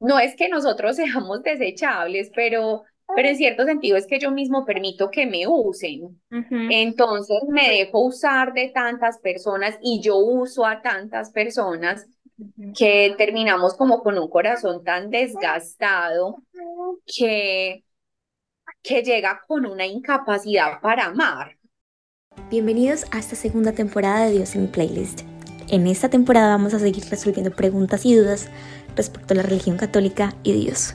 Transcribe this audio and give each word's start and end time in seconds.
no 0.00 0.18
es 0.18 0.34
que 0.34 0.48
nosotros 0.48 0.96
seamos 0.96 1.42
desechables, 1.42 2.30
pero, 2.34 2.84
pero 3.14 3.28
en 3.28 3.36
cierto 3.36 3.64
sentido 3.64 3.96
es 3.96 4.06
que 4.06 4.18
yo 4.18 4.30
mismo 4.30 4.64
permito 4.64 5.10
que 5.10 5.26
me 5.26 5.46
usen. 5.46 6.20
Entonces 6.30 7.38
me 7.48 7.68
dejo 7.68 8.00
usar 8.06 8.52
de 8.52 8.68
tantas 8.68 9.18
personas 9.18 9.78
y 9.82 10.00
yo 10.00 10.16
uso 10.16 10.66
a 10.66 10.82
tantas 10.82 11.30
personas 11.30 12.06
que 12.76 13.14
terminamos 13.18 13.76
como 13.76 14.02
con 14.02 14.18
un 14.18 14.28
corazón 14.30 14.82
tan 14.82 15.10
desgastado 15.10 16.42
que, 17.04 17.84
que 18.82 19.02
llega 19.02 19.42
con 19.46 19.66
una 19.66 19.86
incapacidad 19.86 20.80
para 20.80 21.06
amar. 21.06 21.56
Bienvenidos 22.48 23.04
a 23.10 23.18
esta 23.18 23.36
segunda 23.36 23.72
temporada 23.72 24.24
de 24.24 24.32
Dios 24.32 24.54
en 24.54 24.62
mi 24.62 24.68
playlist. 24.68 25.22
En 25.68 25.86
esta 25.86 26.08
temporada 26.08 26.48
vamos 26.48 26.74
a 26.74 26.78
seguir 26.78 27.04
resolviendo 27.04 27.52
preguntas 27.52 28.04
y 28.04 28.14
dudas 28.14 28.48
respecto 28.96 29.34
a 29.34 29.36
la 29.36 29.42
religión 29.42 29.76
católica 29.76 30.34
y 30.42 30.52
Dios. 30.52 30.94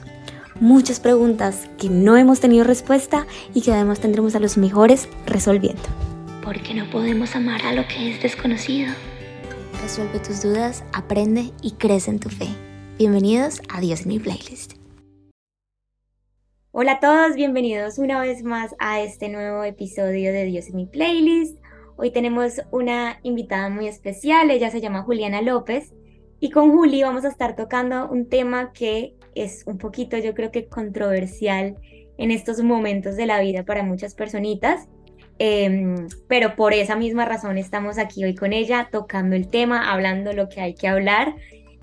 Muchas 0.60 1.00
preguntas 1.00 1.68
que 1.78 1.90
no 1.90 2.16
hemos 2.16 2.40
tenido 2.40 2.64
respuesta 2.64 3.26
y 3.52 3.60
que 3.60 3.72
además 3.72 4.00
tendremos 4.00 4.34
a 4.34 4.40
los 4.40 4.56
mejores 4.56 5.08
resolviendo. 5.26 5.82
Porque 6.42 6.72
no 6.72 6.88
podemos 6.90 7.36
amar 7.36 7.60
a 7.66 7.74
lo 7.74 7.86
que 7.86 8.12
es 8.12 8.22
desconocido. 8.22 8.92
Resuelve 9.82 10.18
tus 10.18 10.42
dudas, 10.42 10.82
aprende 10.94 11.52
y 11.60 11.72
crece 11.72 12.10
en 12.10 12.20
tu 12.20 12.30
fe. 12.30 12.48
Bienvenidos 12.96 13.60
a 13.68 13.80
Dios 13.80 14.02
en 14.02 14.08
mi 14.08 14.18
playlist. 14.18 14.72
Hola 16.72 16.92
a 16.92 17.00
todos, 17.00 17.36
bienvenidos 17.36 17.98
una 17.98 18.20
vez 18.20 18.42
más 18.42 18.74
a 18.78 19.00
este 19.00 19.28
nuevo 19.28 19.62
episodio 19.64 20.32
de 20.32 20.44
Dios 20.44 20.68
en 20.68 20.76
mi 20.76 20.86
playlist. 20.86 21.58
Hoy 21.96 22.12
tenemos 22.12 22.62
una 22.70 23.18
invitada 23.22 23.68
muy 23.68 23.88
especial, 23.88 24.50
ella 24.50 24.70
se 24.70 24.80
llama 24.80 25.02
Juliana 25.02 25.42
López 25.42 25.92
y 26.40 26.50
con 26.50 26.72
Juli 26.72 27.02
vamos 27.02 27.24
a 27.24 27.28
estar 27.28 27.56
tocando 27.56 28.08
un 28.08 28.28
tema 28.28 28.72
que 28.72 29.14
es 29.34 29.62
un 29.66 29.78
poquito, 29.78 30.18
yo 30.18 30.34
creo 30.34 30.50
que 30.50 30.66
controversial 30.66 31.76
en 32.18 32.30
estos 32.30 32.62
momentos 32.62 33.16
de 33.16 33.26
la 33.26 33.40
vida 33.40 33.64
para 33.64 33.82
muchas 33.82 34.14
personitas. 34.14 34.88
Em, 35.38 36.08
pero 36.28 36.56
por 36.56 36.72
esa 36.72 36.96
misma 36.96 37.26
razón 37.26 37.58
estamos 37.58 37.98
aquí 37.98 38.24
hoy 38.24 38.34
con 38.34 38.54
ella 38.54 38.88
tocando 38.90 39.36
el 39.36 39.48
tema, 39.48 39.92
hablando 39.92 40.32
lo 40.32 40.48
que 40.48 40.60
hay 40.60 40.74
que 40.74 40.88
hablar. 40.88 41.34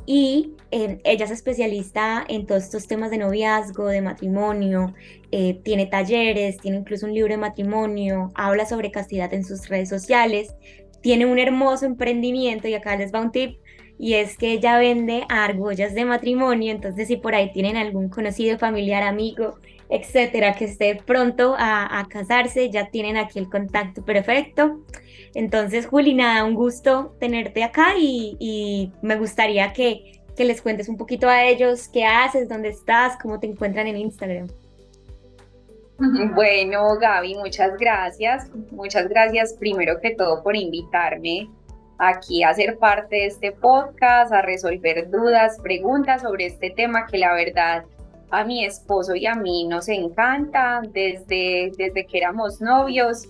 Y 0.05 0.53
em, 0.71 0.99
ella 1.03 1.25
es 1.25 1.31
especialista 1.31 2.25
en 2.27 2.45
todos 2.45 2.63
estos 2.63 2.87
temas 2.87 3.09
de 3.09 3.19
noviazgo, 3.19 3.87
de 3.87 4.01
matrimonio, 4.01 4.93
eh, 5.31 5.59
tiene 5.63 5.85
talleres, 5.85 6.57
tiene 6.57 6.77
incluso 6.77 7.05
un 7.05 7.13
libro 7.13 7.31
de 7.31 7.37
matrimonio, 7.37 8.31
habla 8.35 8.65
sobre 8.65 8.91
castidad 8.91 9.33
en 9.33 9.45
sus 9.45 9.69
redes 9.69 9.89
sociales, 9.89 10.53
tiene 11.01 11.25
un 11.25 11.39
hermoso 11.39 11.85
emprendimiento 11.85 12.67
y 12.67 12.73
acá 12.73 12.95
les 12.95 13.13
va 13.13 13.21
un 13.21 13.31
tip 13.31 13.57
y 13.97 14.15
es 14.15 14.37
que 14.37 14.51
ella 14.51 14.77
vende 14.77 15.25
argollas 15.29 15.93
de 15.93 16.05
matrimonio, 16.05 16.71
entonces 16.71 17.07
si 17.07 17.17
por 17.17 17.35
ahí 17.35 17.51
tienen 17.51 17.77
algún 17.77 18.09
conocido, 18.09 18.57
familiar, 18.57 19.03
amigo, 19.03 19.55
etcétera, 19.89 20.53
que 20.55 20.65
esté 20.65 20.95
pronto 21.05 21.55
a, 21.57 22.05
casarse, 22.09 22.69
ya 22.69 22.87
tienen 22.89 23.17
aquí 23.17 23.39
el 23.39 23.49
contacto 23.49 24.03
perfecto. 24.03 24.79
Entonces, 25.35 25.87
Juli, 25.87 26.13
nada, 26.13 26.43
un 26.45 26.55
gusto 26.55 27.15
tenerte 27.19 27.63
acá 27.63 27.93
y, 27.97 28.91
me 29.01 29.15
gustaría 29.17 29.71
que, 29.73 30.21
que 30.35 30.45
les 30.45 30.61
cuentes 30.61 30.89
un 30.89 30.97
poquito 30.97 31.29
a 31.29 31.43
ellos 31.43 31.87
qué 31.89 32.05
haces, 32.05 32.49
dónde 32.49 32.69
estás, 32.69 33.17
cómo 33.21 33.39
te 33.39 33.47
encuentran 33.47 33.87
en 33.87 33.97
Instagram. 33.97 34.47
Bueno, 36.33 36.97
Gaby, 36.99 37.35
muchas 37.35 37.77
gracias. 37.77 38.49
Muchas 38.71 39.07
gracias 39.07 39.53
primero 39.53 39.99
que 40.01 40.15
todo 40.15 40.41
por 40.43 40.55
invitarme 40.55 41.49
aquí 41.97 42.43
a 42.43 42.53
ser 42.53 42.77
parte 42.77 43.15
de 43.15 43.25
este 43.27 43.51
podcast, 43.51 44.31
a 44.31 44.41
resolver 44.41 45.09
dudas, 45.09 45.57
preguntas 45.61 46.21
sobre 46.21 46.47
este 46.47 46.71
tema 46.71 47.05
que 47.05 47.17
la 47.17 47.33
verdad 47.33 47.85
a 48.31 48.43
mi 48.43 48.65
esposo 48.65 49.15
y 49.15 49.27
a 49.27 49.35
mí 49.35 49.67
nos 49.67 49.87
encanta 49.87 50.81
desde, 50.91 51.71
desde 51.77 52.05
que 52.05 52.17
éramos 52.17 52.61
novios. 52.61 53.27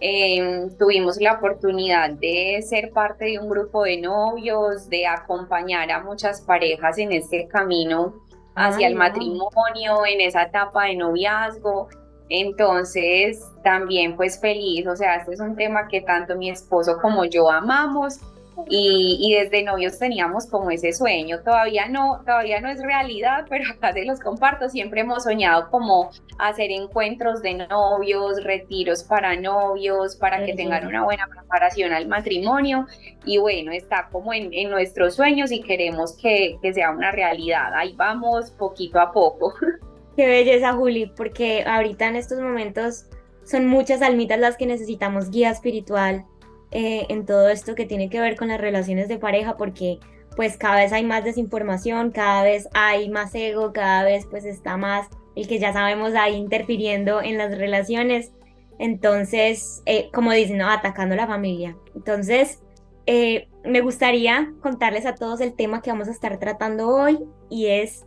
Em, 0.00 0.70
tuvimos 0.76 1.20
la 1.20 1.34
oportunidad 1.34 2.10
de 2.10 2.62
ser 2.62 2.90
parte 2.90 3.26
de 3.26 3.38
un 3.38 3.48
grupo 3.48 3.84
de 3.84 3.98
novios, 3.98 4.88
de 4.88 5.06
acompañar 5.06 5.90
a 5.90 6.02
muchas 6.02 6.40
parejas 6.40 6.98
en 6.98 7.12
este 7.12 7.48
camino 7.48 8.14
hacia 8.54 8.88
el 8.88 8.94
matrimonio, 8.94 10.06
en 10.06 10.22
esa 10.22 10.42
etapa 10.44 10.84
de 10.84 10.96
noviazgo. 10.96 11.88
Entonces, 12.28 13.44
también 13.62 14.16
pues 14.16 14.40
feliz, 14.40 14.86
o 14.86 14.96
sea, 14.96 15.16
este 15.16 15.34
es 15.34 15.40
un 15.40 15.54
tema 15.54 15.86
que 15.88 16.00
tanto 16.00 16.36
mi 16.36 16.50
esposo 16.50 16.98
como 17.00 17.24
yo 17.24 17.50
amamos 17.50 18.20
y, 18.68 19.36
desde 19.38 19.62
novios 19.62 19.98
teníamos 19.98 20.46
como 20.46 20.70
ese 20.70 20.92
sueño, 20.92 21.40
todavía 21.44 21.88
no, 21.88 22.22
todavía 22.24 22.60
no 22.60 22.68
es 22.68 22.82
realidad, 22.82 23.44
pero 23.50 23.70
acá 23.70 23.92
se 23.92 24.04
los 24.04 24.18
comparto, 24.20 24.68
siempre 24.68 25.02
hemos 25.02 25.24
soñado 25.24 25.70
como 25.70 26.10
hacer 26.38 26.70
encuentros 26.70 27.42
de 27.42 27.54
novios, 27.54 28.42
retiros 28.42 29.04
para 29.04 29.36
novios, 29.36 30.16
para 30.16 30.44
que 30.44 30.54
tengan 30.54 30.86
una 30.86 31.04
buena 31.04 31.26
preparación 31.28 31.92
al 31.92 32.08
matrimonio. 32.08 32.86
Y 33.24 33.38
bueno, 33.38 33.72
está 33.72 34.08
como 34.10 34.32
en, 34.32 34.50
nuestros 34.70 35.14
sueños 35.14 35.52
y 35.52 35.62
queremos 35.62 36.16
que, 36.16 36.58
que 36.60 36.72
sea 36.72 36.90
una 36.90 37.12
realidad, 37.12 37.72
ahí 37.74 37.94
vamos 37.96 38.50
poquito 38.50 39.00
a 39.00 39.12
poco. 39.12 39.54
Qué 40.16 40.26
belleza, 40.26 40.72
Juli, 40.72 41.12
porque 41.14 41.64
ahorita 41.66 42.08
en 42.08 42.16
estos 42.16 42.40
momentos 42.40 43.04
son 43.44 43.66
muchas 43.66 44.00
almitas 44.00 44.38
las 44.38 44.56
que 44.56 44.66
necesitamos 44.66 45.30
guía 45.30 45.50
espiritual 45.50 46.24
eh, 46.70 47.04
en 47.10 47.26
todo 47.26 47.50
esto 47.50 47.74
que 47.74 47.84
tiene 47.84 48.08
que 48.08 48.20
ver 48.20 48.34
con 48.36 48.48
las 48.48 48.60
relaciones 48.60 49.08
de 49.08 49.18
pareja, 49.18 49.58
porque 49.58 49.98
pues 50.34 50.56
cada 50.56 50.76
vez 50.76 50.92
hay 50.92 51.04
más 51.04 51.22
desinformación, 51.22 52.12
cada 52.12 52.42
vez 52.42 52.66
hay 52.72 53.10
más 53.10 53.34
ego, 53.34 53.72
cada 53.72 54.04
vez 54.04 54.26
pues 54.26 54.46
está 54.46 54.78
más 54.78 55.06
el 55.34 55.46
que 55.48 55.58
ya 55.58 55.74
sabemos 55.74 56.14
ahí 56.14 56.34
interfiriendo 56.34 57.20
en 57.20 57.36
las 57.36 57.56
relaciones. 57.56 58.32
Entonces, 58.78 59.82
eh, 59.84 60.08
como 60.12 60.32
dicen, 60.32 60.58
¿no? 60.58 60.70
atacando 60.70 61.14
la 61.14 61.26
familia. 61.26 61.76
Entonces, 61.94 62.62
eh, 63.04 63.48
me 63.64 63.82
gustaría 63.82 64.52
contarles 64.60 65.04
a 65.04 65.14
todos 65.14 65.40
el 65.40 65.54
tema 65.54 65.82
que 65.82 65.90
vamos 65.90 66.08
a 66.08 66.12
estar 66.12 66.38
tratando 66.38 66.88
hoy 66.88 67.18
y 67.48 67.66
es 67.66 68.06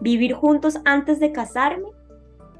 vivir 0.00 0.34
juntos 0.34 0.78
antes 0.84 1.20
de 1.20 1.32
casarme, 1.32 1.88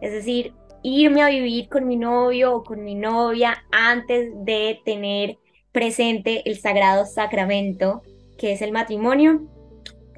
es 0.01 0.13
decir, 0.13 0.53
irme 0.83 1.23
a 1.23 1.29
vivir 1.29 1.69
con 1.69 1.87
mi 1.87 1.97
novio 1.97 2.57
o 2.57 2.65
con 2.65 2.85
mi 2.85 2.95
novia 2.95 3.65
antes 3.73 4.33
de 4.45 4.81
tener 4.85 5.39
presente 5.73 6.49
el 6.49 6.59
sagrado 6.59 7.07
sacramento 7.07 8.03
que 8.39 8.53
es 8.53 8.63
el 8.63 8.73
matrimonio, 8.73 9.43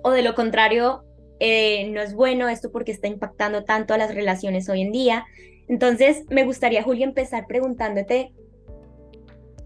o 0.02 0.10
de 0.10 0.22
lo 0.22 0.34
contrario, 0.34 1.04
eh, 1.38 1.90
no 1.90 2.00
es 2.00 2.14
bueno 2.14 2.48
esto 2.48 2.70
porque 2.72 2.92
está 2.92 3.08
impactando 3.08 3.64
tanto 3.64 3.94
a 3.94 3.98
las 3.98 4.14
relaciones 4.14 4.68
hoy 4.68 4.82
en 4.82 4.92
día. 4.92 5.26
Entonces, 5.68 6.24
me 6.30 6.44
gustaría, 6.44 6.82
Julia, 6.82 7.06
empezar 7.06 7.46
preguntándote, 7.46 8.32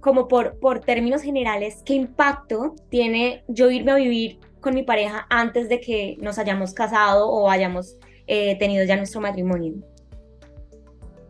como 0.00 0.28
por, 0.28 0.59
por 0.59 0.81
términos 0.81 1.22
generales, 1.22 1.82
¿qué 1.84 1.94
impacto 1.94 2.75
tiene 2.88 3.44
yo 3.49 3.71
irme 3.71 3.93
a 3.93 3.97
vivir 3.97 4.38
con 4.60 4.75
mi 4.75 4.82
pareja 4.82 5.26
antes 5.31 5.69
de 5.69 5.81
que 5.81 6.16
nos 6.21 6.38
hayamos 6.38 6.75
casado 6.75 7.28
o 7.28 7.50
hayamos 7.50 7.97
eh, 8.26 8.56
tenido 8.59 8.84
ya 8.84 8.97
nuestro 8.97 9.21
matrimonio. 9.21 9.75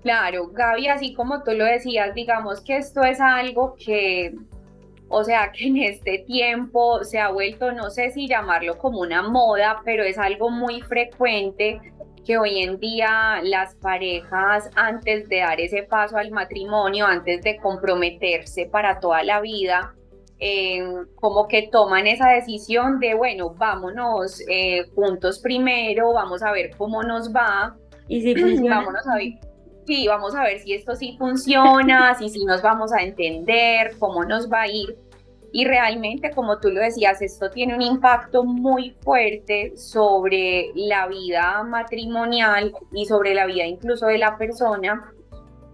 Claro, 0.03 0.49
Gaby, 0.49 0.89
así 0.89 1.15
como 1.15 1.43
tú 1.43 1.53
lo 1.53 1.65
decías, 1.65 2.15
digamos 2.15 2.63
que 2.63 2.79
esto 2.79 3.03
es 3.03 3.21
algo 3.21 3.75
que, 3.75 4.35
o 5.09 5.23
sea, 5.25 5.53
que 5.53 5.67
en 5.67 5.77
este 5.77 6.25
tiempo 6.27 7.05
se 7.05 7.19
ha 7.19 7.31
vuelto, 7.31 7.73
no 7.73 7.91
sé 7.91 8.11
si 8.11 8.27
llamarlo 8.27 8.79
como 8.79 9.01
una 9.01 9.23
moda, 9.23 9.83
pero 9.85 10.03
es 10.03 10.17
algo 10.17 10.49
muy 10.51 10.81
frecuente 10.81 11.81
que 12.25 12.39
hoy 12.39 12.63
en 12.63 12.79
día 12.79 13.41
las 13.43 13.75
parejas 13.75 14.71
antes 14.75 15.29
de 15.29 15.41
dar 15.41 15.61
ese 15.61 15.83
paso 15.83 16.17
al 16.17 16.31
matrimonio, 16.31 17.07
antes 17.07 17.43
de 17.43 17.59
comprometerse 17.59 18.67
para 18.67 19.01
toda 19.01 19.23
la 19.23 19.41
vida, 19.41 19.95
como 21.17 21.49
que 21.49 21.69
toman 21.71 22.07
esa 22.07 22.31
decisión 22.31 22.99
de, 22.99 23.15
bueno, 23.15 23.55
vámonos 23.55 24.41
eh, 24.49 24.87
juntos 24.95 25.39
primero, 25.39 26.15
vamos 26.15 26.43
a 26.43 26.51
ver 26.53 26.71
cómo 26.79 27.03
nos 27.03 27.35
va. 27.35 27.77
Y 28.09 28.23
si 28.23 28.35
funciona. 28.41 28.77
Vámonos 28.77 29.07
a 29.07 29.17
ver. 29.17 29.35
Sí, 29.87 30.07
vamos 30.07 30.35
a 30.35 30.45
ver 30.45 30.61
si 30.61 30.73
esto 30.73 30.95
sí 30.95 31.17
funciona, 31.19 32.15
si 32.19 32.29
sí 32.29 32.45
nos 32.45 32.63
vamos 32.63 32.93
a 32.93 33.03
entender, 33.03 33.93
cómo 33.99 34.25
nos 34.25 34.51
va 34.51 34.63
a 34.63 34.69
ir. 34.69 34.97
Y 35.53 35.65
realmente, 35.65 36.31
como 36.31 36.59
tú 36.59 36.71
lo 36.71 36.81
decías, 36.81 37.21
esto 37.21 37.51
tiene 37.51 37.75
un 37.75 37.83
impacto 37.83 38.45
muy 38.45 38.97
fuerte 39.01 39.77
sobre 39.77 40.71
la 40.75 41.09
vida 41.09 41.63
matrimonial 41.65 42.73
y 42.93 43.05
sobre 43.07 43.35
la 43.35 43.47
vida 43.47 43.67
incluso 43.67 44.07
de 44.07 44.19
la 44.19 44.39
persona, 44.39 45.13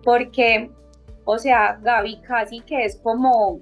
porque, 0.02 0.70
o 1.26 1.36
sea, 1.38 1.78
Gaby, 1.82 2.22
casi 2.22 2.60
que 2.60 2.86
es 2.86 2.96
como 2.96 3.60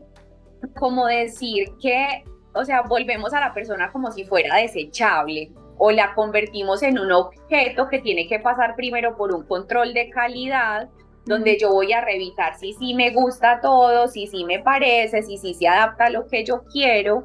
como 0.79 1.07
decir 1.07 1.69
que, 1.81 2.25
o 2.55 2.65
sea, 2.65 2.83
volvemos 2.83 3.33
a 3.35 3.41
la 3.41 3.55
persona 3.55 3.91
como 3.93 4.11
si 4.11 4.25
fuera 4.25 4.57
desechable 4.57 5.51
o 5.79 5.91
la 5.91 6.15
convertimos 6.15 6.83
en 6.83 6.99
un 6.99 7.13
objeto 7.13 7.89
que 7.89 7.99
tiene 7.99 8.29
que 8.29 8.39
pasar 8.39 8.77
primero 8.77 9.17
por 9.17 9.35
un 9.35 9.45
control 9.45 9.93
de 9.93 10.11
calidad 10.11 10.89
donde 11.27 11.59
yo 11.59 11.71
voy 11.73 11.93
a 11.93 12.05
revisar 12.05 12.55
si 12.59 12.75
sí 12.75 12.95
me 12.95 13.11
gusta 13.11 13.61
todo, 13.61 14.09
si 14.09 14.27
sí 14.27 14.45
me 14.45 14.61
parece, 14.61 15.23
si 15.23 15.39
sí 15.39 15.55
se 15.55 15.67
adapta 15.67 16.05
a 16.05 16.11
lo 16.11 16.27
que 16.27 16.45
yo 16.45 16.63
quiero, 16.71 17.25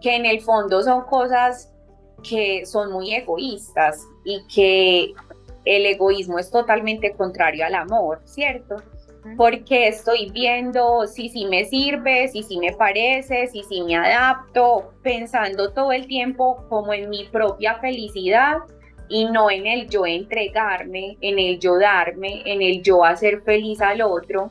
que 0.00 0.16
en 0.16 0.26
el 0.26 0.40
fondo 0.40 0.82
son 0.82 1.02
cosas 1.04 1.72
que 2.28 2.66
son 2.66 2.92
muy 2.92 3.14
egoístas 3.14 4.04
y 4.24 4.44
que 4.48 5.12
el 5.64 5.86
egoísmo 5.86 6.38
es 6.38 6.50
totalmente 6.50 7.12
contrario 7.12 7.64
al 7.66 7.74
amor, 7.74 8.20
¿cierto? 8.24 8.76
Porque 9.36 9.88
estoy 9.88 10.30
viendo 10.30 11.06
si 11.06 11.28
sí 11.28 11.46
me 11.46 11.64
sirve, 11.64 12.28
si 12.28 12.42
sí 12.42 12.58
me 12.58 12.72
parece, 12.72 13.46
si 13.48 13.62
sí 13.62 13.82
me 13.82 13.96
adapto, 13.96 14.92
pensando 15.02 15.72
todo 15.72 15.92
el 15.92 16.06
tiempo 16.06 16.64
como 16.68 16.92
en 16.92 17.08
mi 17.10 17.24
propia 17.24 17.76
felicidad 17.76 18.58
y 19.08 19.24
no 19.26 19.50
en 19.50 19.66
el 19.66 19.88
yo 19.88 20.06
entregarme, 20.06 21.16
en 21.20 21.38
el 21.38 21.58
yo 21.58 21.78
darme, 21.78 22.42
en 22.44 22.62
el 22.62 22.82
yo 22.82 23.04
hacer 23.04 23.42
feliz 23.42 23.80
al 23.80 24.02
otro. 24.02 24.50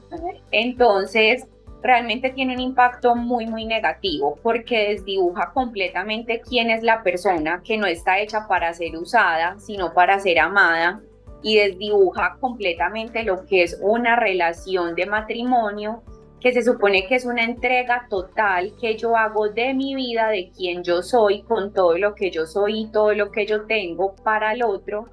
Entonces, 0.51 1.47
realmente 1.81 2.31
tiene 2.31 2.55
un 2.55 2.61
impacto 2.61 3.15
muy, 3.15 3.45
muy 3.45 3.65
negativo 3.65 4.39
porque 4.41 4.89
desdibuja 4.89 5.51
completamente 5.53 6.41
quién 6.41 6.69
es 6.69 6.83
la 6.83 7.03
persona 7.03 7.61
que 7.63 7.77
no 7.77 7.85
está 7.85 8.19
hecha 8.19 8.47
para 8.47 8.73
ser 8.73 8.95
usada, 8.97 9.59
sino 9.59 9.93
para 9.93 10.19
ser 10.19 10.39
amada 10.39 11.01
y 11.45 11.57
desdibuja 11.57 12.37
completamente 12.41 13.21
lo 13.21 13.45
que 13.45 13.61
es 13.61 13.79
una 13.79 14.15
relación 14.15 14.95
de 14.95 15.05
matrimonio 15.05 16.01
que 16.41 16.51
se 16.51 16.63
supone 16.63 17.05
que 17.05 17.13
es 17.13 17.23
una 17.23 17.43
entrega 17.43 18.07
total 18.09 18.73
que 18.81 18.97
yo 18.97 19.15
hago 19.15 19.49
de 19.49 19.75
mi 19.75 19.93
vida, 19.93 20.29
de 20.29 20.49
quien 20.49 20.83
yo 20.83 21.03
soy, 21.03 21.43
con 21.43 21.71
todo 21.71 21.99
lo 21.99 22.15
que 22.15 22.31
yo 22.31 22.47
soy 22.47 22.81
y 22.81 22.91
todo 22.91 23.13
lo 23.13 23.29
que 23.29 23.45
yo 23.45 23.67
tengo 23.67 24.15
para 24.23 24.53
el 24.53 24.63
otro, 24.63 25.09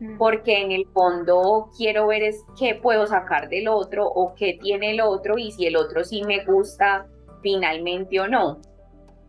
mm. 0.00 0.18
porque 0.18 0.60
en 0.60 0.72
el 0.72 0.86
fondo 0.88 1.70
quiero 1.78 2.08
ver 2.08 2.24
es 2.24 2.44
qué 2.58 2.74
puedo 2.74 3.06
sacar 3.06 3.48
del 3.48 3.68
otro 3.68 4.08
o 4.08 4.34
qué 4.34 4.58
tiene 4.60 4.90
el 4.90 5.00
otro 5.00 5.38
y 5.38 5.52
si 5.52 5.66
el 5.66 5.76
otro 5.76 6.02
sí 6.02 6.24
me 6.24 6.44
gusta 6.44 7.06
finalmente 7.42 8.18
o 8.18 8.26
no. 8.26 8.58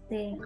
Sí. 0.10 0.40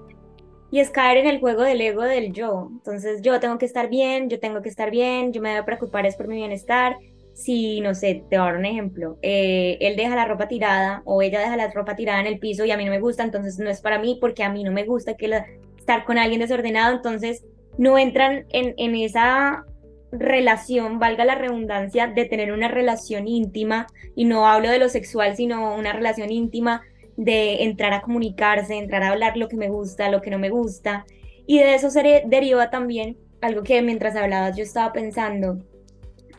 Y 0.72 0.80
es 0.80 0.90
caer 0.90 1.18
en 1.18 1.28
el 1.28 1.40
juego 1.40 1.62
del 1.64 1.82
ego 1.82 2.04
del 2.04 2.34
yo. 2.34 2.70
Entonces 2.72 3.22
yo 3.22 3.40
tengo 3.40 3.58
que 3.58 3.66
estar 3.66 3.90
bien, 3.90 4.30
yo 4.30 4.40
tengo 4.40 4.62
que 4.62 4.70
estar 4.70 4.90
bien, 4.90 5.34
yo 5.34 5.42
me 5.42 5.56
a 5.58 5.66
preocupar 5.66 6.06
es 6.06 6.16
por 6.16 6.28
mi 6.28 6.36
bienestar, 6.38 6.96
si, 7.34 7.82
no 7.82 7.96
sé, 7.96 8.24
te 8.30 8.38
voy 8.38 8.48
a 8.48 8.52
dar 8.52 8.58
un 8.58 8.66
ejemplo, 8.66 9.18
eh, 9.22 9.78
él 9.80 9.96
deja 9.96 10.16
la 10.16 10.26
ropa 10.26 10.48
tirada 10.48 11.02
o 11.06 11.22
ella 11.22 11.40
deja 11.40 11.56
la 11.56 11.72
ropa 11.72 11.96
tirada 11.96 12.20
en 12.20 12.28
el 12.28 12.40
piso 12.40 12.66
y 12.66 12.72
a 12.72 12.78
mí 12.78 12.86
no 12.86 12.92
me 12.92 13.00
gusta, 13.00 13.24
entonces 13.24 13.58
no 13.58 13.70
es 13.70 13.82
para 13.82 14.00
mí 14.00 14.18
porque 14.20 14.44
a 14.44 14.50
mí 14.50 14.64
no 14.64 14.72
me 14.72 14.84
gusta 14.84 15.16
que 15.16 15.30
estar 15.78 16.04
con 16.04 16.18
alguien 16.18 16.42
desordenado, 16.42 16.96
entonces 16.96 17.46
no 17.78 17.98
entran 17.98 18.46
en, 18.50 18.74
en 18.78 18.96
esa 18.96 19.66
relación, 20.12 21.00
valga 21.00 21.26
la 21.26 21.36
redundancia, 21.36 22.08
de 22.08 22.26
tener 22.26 22.52
una 22.52 22.68
relación 22.68 23.28
íntima, 23.28 23.88
y 24.16 24.26
no 24.26 24.46
hablo 24.46 24.70
de 24.70 24.80
lo 24.80 24.90
sexual, 24.90 25.36
sino 25.36 25.76
una 25.76 25.94
relación 25.94 26.32
íntima 26.32 26.82
de 27.24 27.64
entrar 27.64 27.94
a 27.94 28.02
comunicarse, 28.02 28.76
entrar 28.76 29.04
a 29.04 29.10
hablar 29.10 29.38
lo 29.38 29.48
que 29.48 29.56
me 29.56 29.70
gusta, 29.70 30.10
lo 30.10 30.22
que 30.22 30.32
no 30.32 30.40
me 30.40 30.50
gusta. 30.50 31.06
Y 31.46 31.60
de 31.60 31.76
eso 31.76 31.92
se 31.92 32.24
deriva 32.26 32.70
también 32.70 33.18
algo 33.42 33.64
que 33.64 33.82
mientras 33.82 34.16
hablabas 34.16 34.58
yo 34.58 34.64
estaba 34.64 34.92
pensando, 34.94 35.60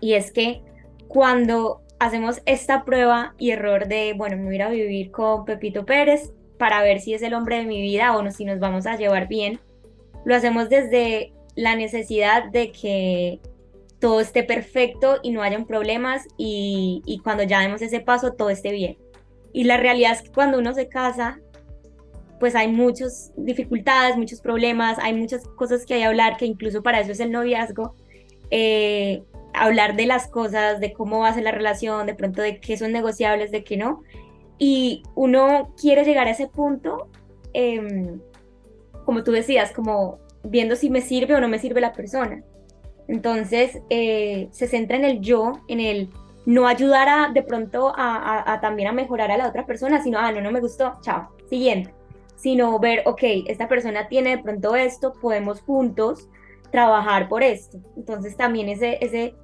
y 0.01 0.15
es 0.15 0.33
que 0.33 0.63
cuando 1.07 1.83
hacemos 2.01 2.43
esta 2.45 2.85
prueba 2.85 3.35
y 3.39 3.51
error 3.51 3.87
de, 3.87 4.15
bueno, 4.17 4.37
me 4.37 4.45
voy 4.45 4.55
a 4.55 4.57
ir 4.57 4.63
a 4.63 4.71
vivir 4.71 5.11
con 5.13 5.45
Pepito 5.45 5.87
Pérez 5.87 6.33
para 6.59 6.83
ver 6.83 7.01
si 7.01 7.15
es 7.15 7.23
el 7.23 7.35
hombre 7.35 7.59
de 7.59 7.67
mi 7.67 7.81
vida 7.81 8.17
o 8.17 8.23
no, 8.23 8.33
si 8.33 8.45
nos 8.45 8.59
vamos 8.59 8.87
a 8.87 8.97
llevar 8.97 9.29
bien, 9.29 9.61
lo 10.25 10.35
hacemos 10.35 10.69
desde 10.69 11.33
la 11.55 11.77
necesidad 11.77 12.51
de 12.51 12.73
que 12.73 13.41
todo 14.01 14.21
esté 14.21 14.43
perfecto 14.43 15.19
y 15.23 15.31
no 15.31 15.43
hayan 15.43 15.67
problemas 15.67 16.27
y, 16.37 17.03
y 17.07 17.21
cuando 17.21 17.45
ya 17.45 17.61
demos 17.61 17.83
ese 17.83 18.01
paso 18.01 18.33
todo 18.33 18.51
esté 18.51 18.73
bien. 18.73 18.97
Y 19.53 19.65
la 19.65 19.77
realidad 19.77 20.13
es 20.13 20.23
que 20.23 20.31
cuando 20.31 20.59
uno 20.59 20.75
se 20.75 20.89
casa, 20.89 21.41
pues 22.41 22.55
hay 22.55 22.69
muchas 22.69 23.33
dificultades, 23.37 24.17
muchos 24.17 24.41
problemas, 24.41 24.99
hay 25.01 25.15
muchas 25.15 25.47
cosas 25.57 25.87
que 25.87 25.95
hay 25.95 26.01
que 26.01 26.07
hablar, 26.07 26.37
que 26.37 26.47
incluso 26.47 26.83
para 26.83 27.01
eso 27.01 27.13
es 27.13 27.21
el 27.21 27.31
noviazgo. 27.31 27.95
Eh, 28.51 29.23
hablar 29.55 29.97
de 29.97 30.07
las 30.07 30.29
cosas, 30.29 30.81
de 30.81 30.93
cómo 30.93 31.21
va 31.21 31.29
a 31.29 31.35
ser 31.35 31.45
la 31.45 31.53
relación, 31.53 32.07
de 32.07 32.15
pronto 32.15 32.43
de 32.43 32.59
qué 32.59 32.77
son 32.77 32.93
negociables, 32.93 33.51
de 33.51 33.65
qué 33.65 33.77
no. 33.77 34.03
Y 34.59 35.03
uno 35.15 35.73
quiere 35.81 36.05
llegar 36.05 36.27
a 36.27 36.31
ese 36.31 36.49
punto, 36.49 37.09
em, 37.53 38.21
como 39.05 39.23
tú 39.25 39.33
decías, 39.33 39.73
como 39.73 40.19
viendo 40.45 40.77
si 40.77 40.91
me 40.91 41.01
sirve 41.01 41.35
o 41.35 41.41
no 41.41 41.49
me 41.49 41.59
sirve 41.59 41.81
la 41.81 41.93
persona. 41.93 42.43
Entonces 43.09 43.81
eh, 43.91 44.49
se 44.51 44.67
centra 44.67 44.97
en 44.97 45.05
el 45.05 45.21
yo, 45.21 45.61
en 45.69 45.81
el 45.81 46.09
no 46.45 46.67
ayudar 46.67 47.09
a 47.09 47.29
de 47.33 47.43
pronto 47.43 47.93
a, 47.97 48.59
también 48.61 48.89
a 48.89 48.93
mejorar 48.93 49.31
a 49.31 49.37
la 49.37 49.49
otra 49.49 49.67
persona, 49.67 50.03
sino, 50.03 50.19
ah, 50.19 50.33
no, 50.33 50.41
no 50.41 50.51
me 50.51 50.61
gustó, 50.61 50.99
chao, 51.01 51.29
siguiente. 51.49 51.95
Sino 52.37 52.79
ver, 52.79 53.03
ok, 53.07 53.23
esta 53.47 53.69
persona 53.69 54.09
tiene 54.09 54.37
de 54.37 54.43
pronto 54.43 54.75
esto, 54.75 55.13
podemos 55.21 55.61
juntos 55.61 56.29
trabajar 56.73 57.29
por 57.29 57.43
esto. 57.43 57.79
Entonces 57.97 58.37
también 58.37 58.69
ese, 58.69 58.99
ese 59.01 59.35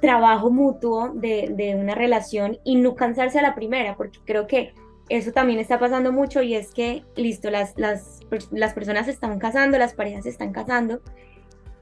trabajo 0.00 0.50
mutuo 0.50 1.12
de, 1.14 1.76
una 1.80 1.94
relación 1.94 2.58
y 2.64 2.76
no 2.76 2.94
cansarse 2.94 3.38
a 3.38 3.42
la 3.42 3.54
primera, 3.54 3.96
porque 3.96 4.18
creo 4.26 4.46
que 4.46 4.74
eso 5.08 5.32
también 5.32 5.58
está 5.58 5.78
pasando 5.78 6.12
mucho 6.12 6.42
y 6.42 6.54
es 6.54 6.72
que, 6.72 7.04
listo, 7.16 7.50
las, 7.50 7.72
las, 7.78 8.20
las 8.50 8.74
personas 8.74 9.06
se 9.06 9.12
están 9.12 9.38
casando, 9.38 9.78
las 9.78 9.94
parejas 9.94 10.24
se 10.24 10.30
están 10.30 10.52
casando 10.52 11.00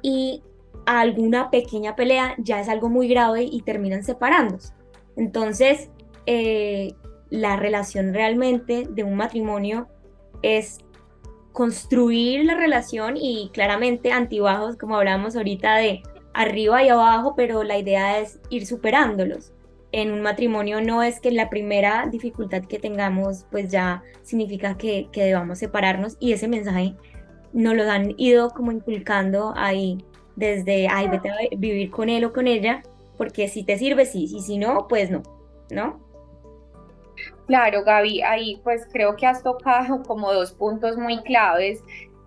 y 0.02 0.42
alguna 0.86 1.50
pequeña 1.50 1.96
pelea 1.96 2.34
ya 2.38 2.60
es 2.60 2.68
algo 2.68 2.88
muy 2.88 3.08
grave 3.08 3.44
y 3.44 3.62
terminan 3.62 4.02
separándose. 4.02 4.72
Entonces, 5.16 5.90
eh, 6.26 6.94
la 7.30 7.56
relación 7.56 8.14
realmente 8.14 8.86
de 8.90 9.04
un 9.04 9.14
matrimonio 9.14 9.88
es 10.42 10.78
construir 11.52 12.44
la 12.44 12.54
relación 12.54 13.16
y 13.16 13.50
claramente 13.52 14.12
antibajos, 14.12 14.76
como 14.76 14.96
hablábamos 14.96 15.36
ahorita 15.36 15.76
de 15.76 16.02
arriba 16.34 16.82
y 16.82 16.88
abajo, 16.88 17.34
pero 17.36 17.62
la 17.62 17.78
idea 17.78 18.18
es 18.18 18.40
ir 18.48 18.66
superándolos. 18.66 19.52
En 19.92 20.10
un 20.10 20.22
matrimonio 20.22 20.80
no 20.80 21.02
es 21.02 21.20
que 21.20 21.30
la 21.30 21.50
primera 21.50 22.08
dificultad 22.10 22.64
que 22.64 22.78
tengamos 22.78 23.46
pues 23.50 23.70
ya 23.70 24.02
significa 24.22 24.78
que, 24.78 25.08
que 25.12 25.24
debamos 25.24 25.58
separarnos 25.58 26.16
y 26.18 26.32
ese 26.32 26.48
mensaje 26.48 26.94
nos 27.52 27.74
lo 27.74 27.90
han 27.90 28.14
ido 28.16 28.50
como 28.50 28.72
inculcando 28.72 29.52
ahí 29.54 29.98
desde, 30.36 30.88
ay, 30.88 31.08
vete 31.08 31.30
a 31.30 31.36
vivir 31.56 31.90
con 31.90 32.08
él 32.08 32.24
o 32.24 32.32
con 32.32 32.46
ella, 32.46 32.82
porque 33.16 33.48
si 33.48 33.64
te 33.64 33.78
sirve, 33.78 34.06
sí, 34.06 34.24
y 34.24 34.40
si 34.40 34.58
no, 34.58 34.86
pues 34.88 35.10
no, 35.10 35.22
¿no? 35.70 36.00
Claro, 37.46 37.84
Gaby, 37.84 38.22
ahí 38.22 38.60
pues 38.64 38.86
creo 38.92 39.16
que 39.16 39.26
has 39.26 39.42
tocado 39.42 40.02
como 40.02 40.32
dos 40.32 40.52
puntos 40.52 40.96
muy 40.96 41.22
claves 41.22 41.82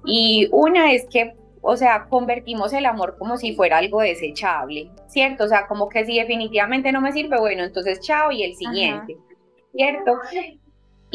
y 0.05 0.47
una 0.51 0.93
es 0.93 1.05
que 1.09 1.33
o 1.67 1.75
sea, 1.75 2.05
convertimos 2.09 2.73
el 2.73 2.85
amor 2.85 3.17
como 3.17 3.37
si 3.37 3.55
fuera 3.55 3.79
algo 3.79 3.99
desechable, 3.99 4.91
¿cierto? 5.07 5.45
O 5.45 5.47
sea, 5.47 5.65
como 5.65 5.89
que 5.89 6.05
si 6.05 6.19
definitivamente 6.19 6.91
no 6.91 7.01
me 7.01 7.11
sirve, 7.11 7.39
bueno, 7.39 7.63
entonces 7.63 7.99
chao 8.01 8.31
y 8.31 8.43
el 8.43 8.55
siguiente, 8.55 9.17
¿cierto? 9.71 10.19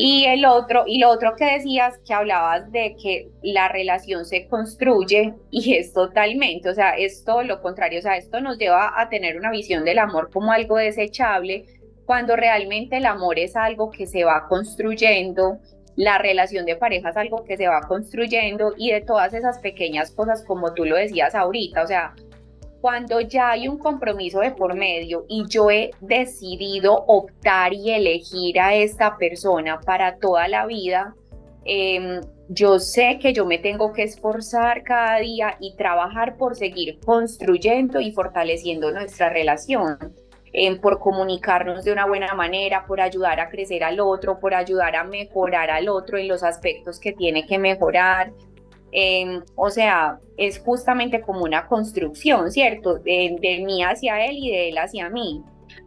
Y 0.02 0.25
el 0.25 0.47
otro, 0.47 0.85
y 0.87 0.99
lo 0.99 1.11
otro 1.11 1.37
que 1.37 1.45
decías, 1.45 1.99
que 2.07 2.14
hablabas 2.14 2.73
de 2.73 2.97
que 2.97 3.28
la 3.42 3.69
relación 3.69 4.25
se 4.25 4.49
construye 4.49 5.35
y 5.50 5.76
es 5.76 5.92
totalmente, 5.92 6.71
o 6.71 6.75
sea, 6.75 6.97
es 6.97 7.23
todo 7.23 7.42
lo 7.42 7.61
contrario, 7.61 7.99
o 7.99 8.02
sea, 8.02 8.16
esto 8.16 8.40
nos 8.40 8.57
lleva 8.57 8.99
a 8.99 9.11
tener 9.11 9.37
una 9.37 9.50
visión 9.50 9.85
del 9.85 9.99
amor 9.99 10.30
como 10.33 10.52
algo 10.52 10.78
desechable, 10.78 11.66
cuando 12.07 12.35
realmente 12.35 12.97
el 12.97 13.04
amor 13.04 13.38
es 13.38 13.57
algo 13.57 13.90
que 13.90 14.07
se 14.07 14.25
va 14.25 14.49
construyendo 14.49 15.59
la 15.97 16.16
relación 16.16 16.64
de 16.64 16.76
pareja 16.76 17.11
es 17.11 17.16
algo 17.19 17.45
que 17.45 17.59
se 17.59 17.69
va 17.69 17.83
construyendo 17.83 18.73
y 18.78 18.90
de 18.90 19.02
todas 19.02 19.35
esas 19.35 19.59
pequeñas 19.59 20.12
cosas 20.12 20.42
como 20.47 20.73
tú 20.73 20.87
lo 20.87 20.97
decías 20.97 21.35
ahorita, 21.35 21.83
o 21.83 21.87
sea, 21.87 22.14
cuando 22.80 23.20
ya 23.20 23.50
hay 23.50 23.68
un 23.68 23.78
compromiso 23.78 24.40
de 24.40 24.52
por 24.52 24.75
medio 24.75 25.25
y 25.28 25.44
yo 25.49 25.70
he 25.70 25.90
decidido 26.00 27.04
optar 27.06 27.72
y 27.72 27.90
elegir 27.90 28.60
a 28.60 28.75
esta 28.75 29.16
persona 29.16 29.80
para 29.80 30.16
toda 30.16 30.49
la 30.49 30.66
vida, 30.66 31.14
em, 31.64 32.20
yo 32.49 32.78
sé 32.78 33.18
que 33.20 33.32
yo 33.32 33.46
me 33.46 33.58
tengo 33.58 33.92
que 33.92 34.02
esforzar 34.02 34.82
cada 34.82 35.18
día 35.18 35.56
y 35.60 35.76
trabajar 35.76 36.37
por 36.37 36.56
seguir 36.56 36.99
construyendo 37.04 38.00
y 38.00 38.12
fortaleciendo 38.12 38.90
nuestra 38.90 39.28
relación 39.28 39.99
por 40.80 40.99
comunicarnos 40.99 41.84
de 41.84 41.92
una 41.92 42.06
buena 42.06 42.34
manera, 42.34 42.84
por 42.87 43.00
ayudar 43.00 43.40
a 43.40 43.49
crecer 43.49 43.84
al 43.84 44.00
otro, 44.00 44.40
por 44.40 44.54
ayudar 44.54 44.96
a 44.96 45.04
mejorar 45.04 45.70
al 45.70 45.88
otro 45.88 46.18
en 46.18 46.28
los 46.28 46.42
aspectos 46.42 46.99
que 46.99 47.12
tiene 47.12 47.46
que 47.46 47.58
mejorar. 47.58 48.32
Em, 48.92 49.42
o 49.54 49.70
sea, 49.70 50.18
es 50.37 50.59
justamente 50.59 51.20
como 51.20 51.44
una 51.44 51.66
construcción, 51.66 52.50
¿cierto? 52.50 52.94
De, 52.99 53.62
mí 53.64 53.82
hacia 53.82 54.25
él 54.25 54.37
y 54.38 54.50
de 54.50 54.68
él 54.70 54.78
hacia 54.78 55.09
mí. 55.11 55.42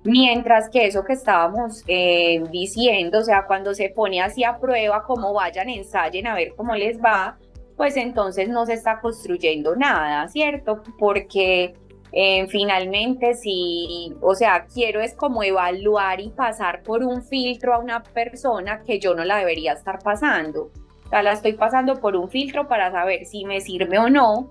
Mientras 0.05 0.69
que 0.69 0.85
eso 0.85 1.03
que 1.03 1.13
estábamos 1.13 1.83
eh, 1.87 2.41
diciendo, 2.51 3.19
o 3.19 3.23
sea, 3.23 3.45
cuando 3.45 3.73
se 3.73 3.89
pone 3.89 4.21
así 4.21 4.43
a 4.43 4.57
prueba, 4.57 5.03
como 5.03 5.33
vayan, 5.33 5.69
ensayen 5.69 6.27
a 6.27 6.35
ver 6.35 6.53
cómo 6.55 6.75
les 6.75 7.01
va, 7.01 7.37
pues 7.75 7.97
entonces 7.97 8.47
no 8.49 8.65
se 8.65 8.73
está 8.73 9.01
construyendo 9.01 9.75
nada, 9.75 10.27
¿cierto? 10.29 10.83
Porque 10.99 11.73
eh, 12.15 12.47
finalmente, 12.47 13.33
si, 13.33 14.13
o 14.21 14.35
sea, 14.35 14.67
quiero 14.71 15.01
es 15.01 15.15
como 15.15 15.43
evaluar 15.43 16.21
y 16.21 16.29
pasar 16.29 16.83
por 16.83 17.03
un 17.03 17.23
filtro 17.23 17.73
a 17.73 17.79
una 17.79 18.03
persona 18.03 18.83
que 18.83 18.99
yo 18.99 19.15
no 19.15 19.25
la 19.25 19.37
debería 19.37 19.73
estar 19.73 19.99
pasando. 19.99 20.69
Sea, 21.13 21.21
la 21.21 21.33
estoy 21.33 21.53
pasando 21.53 21.99
por 21.99 22.15
un 22.15 22.27
filtro 22.27 22.67
para 22.67 22.91
saber 22.91 23.27
si 23.27 23.45
me 23.45 23.61
sirve 23.61 23.99
o 23.99 24.09
no, 24.09 24.49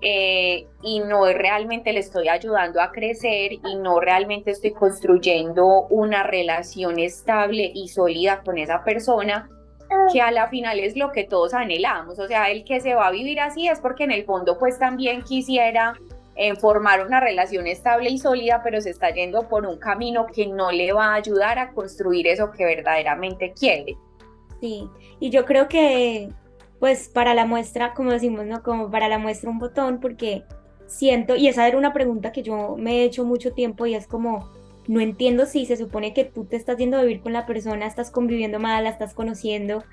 eh, 0.00 0.66
y 0.82 1.00
no 1.00 1.26
realmente 1.26 1.92
le 1.92 2.00
estoy 2.00 2.28
ayudando 2.28 2.80
a 2.80 2.92
crecer 2.92 3.52
y 3.52 3.76
no 3.76 4.00
realmente 4.00 4.52
estoy 4.52 4.70
construyendo 4.70 5.86
una 5.90 6.22
relación 6.22 6.98
estable 6.98 7.70
y 7.74 7.88
sólida 7.88 8.40
con 8.42 8.56
esa 8.56 8.84
persona, 8.84 9.50
que 10.10 10.22
a 10.22 10.30
la 10.30 10.48
final 10.48 10.80
es 10.80 10.96
lo 10.96 11.12
que 11.12 11.24
todos 11.24 11.52
anhelamos. 11.52 12.18
O 12.18 12.26
sea, 12.26 12.50
el 12.50 12.64
que 12.64 12.80
se 12.80 12.94
va 12.94 13.08
a 13.08 13.10
vivir 13.10 13.38
así 13.40 13.68
es 13.68 13.78
porque 13.78 14.04
en 14.04 14.12
el 14.12 14.24
fondo 14.24 14.56
pues 14.58 14.78
también 14.78 15.20
quisiera 15.24 15.92
eh, 16.36 16.56
formar 16.56 17.04
una 17.04 17.20
relación 17.20 17.66
estable 17.66 18.08
y 18.08 18.16
sólida, 18.16 18.62
pero 18.64 18.80
se 18.80 18.88
está 18.88 19.10
yendo 19.10 19.46
por 19.46 19.66
un 19.66 19.78
camino 19.78 20.24
que 20.24 20.46
no 20.46 20.72
le 20.72 20.90
va 20.90 21.08
a 21.08 21.16
ayudar 21.16 21.58
a 21.58 21.72
construir 21.72 22.28
eso 22.28 22.50
que 22.50 22.64
verdaderamente 22.64 23.52
quiere. 23.52 23.98
Sí, 24.60 24.88
y 25.20 25.30
yo 25.30 25.44
creo 25.44 25.68
que 25.68 26.28
pues 26.78 27.08
para 27.08 27.34
la 27.34 27.46
muestra, 27.46 27.94
como 27.94 28.12
decimos, 28.12 28.46
¿no? 28.46 28.62
Como 28.62 28.90
para 28.90 29.08
la 29.08 29.18
muestra 29.18 29.50
un 29.50 29.58
botón, 29.58 30.00
porque 30.00 30.44
siento, 30.86 31.36
y 31.36 31.48
esa 31.48 31.66
era 31.66 31.76
una 31.76 31.92
pregunta 31.92 32.32
que 32.32 32.42
yo 32.42 32.76
me 32.76 33.00
he 33.00 33.04
hecho 33.04 33.24
mucho 33.24 33.52
tiempo 33.52 33.86
y 33.86 33.94
es 33.94 34.06
como, 34.06 34.50
no 34.86 35.00
entiendo 35.00 35.46
si 35.46 35.66
se 35.66 35.76
supone 35.76 36.14
que 36.14 36.24
tú 36.24 36.44
te 36.44 36.56
estás 36.56 36.76
yendo 36.78 36.96
a 36.96 37.02
vivir 37.02 37.20
con 37.20 37.32
la 37.32 37.46
persona, 37.46 37.86
estás 37.86 38.10
conviviendo 38.10 38.58
mal, 38.58 38.84
la 38.84 38.90
estás 38.90 39.14
conociendo. 39.14 39.84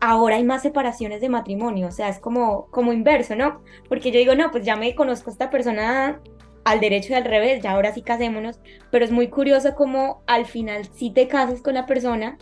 Ahora 0.00 0.36
hay 0.36 0.44
más 0.44 0.62
separaciones 0.62 1.20
de 1.20 1.28
matrimonio, 1.28 1.88
o 1.88 1.90
sea, 1.90 2.08
es 2.08 2.18
como, 2.18 2.66
como 2.70 2.92
inverso, 2.92 3.34
¿no? 3.34 3.62
Porque 3.88 4.12
yo 4.12 4.18
digo, 4.18 4.34
no, 4.34 4.50
pues 4.50 4.64
ya 4.64 4.76
me 4.76 4.94
conozco 4.94 5.30
a 5.30 5.32
esta 5.32 5.50
persona 5.50 6.20
al 6.64 6.80
derecho 6.80 7.12
y 7.12 7.16
al 7.16 7.24
revés, 7.24 7.62
ya 7.62 7.72
ahora 7.72 7.94
sí 7.94 8.02
casémonos, 8.02 8.60
pero 8.90 9.04
es 9.04 9.10
muy 9.10 9.28
curioso 9.28 9.74
como 9.74 10.22
al 10.26 10.44
final 10.44 10.84
sí 10.94 11.10
te 11.10 11.26
casas 11.26 11.62
con 11.62 11.74
la 11.74 11.86
persona 11.86 12.36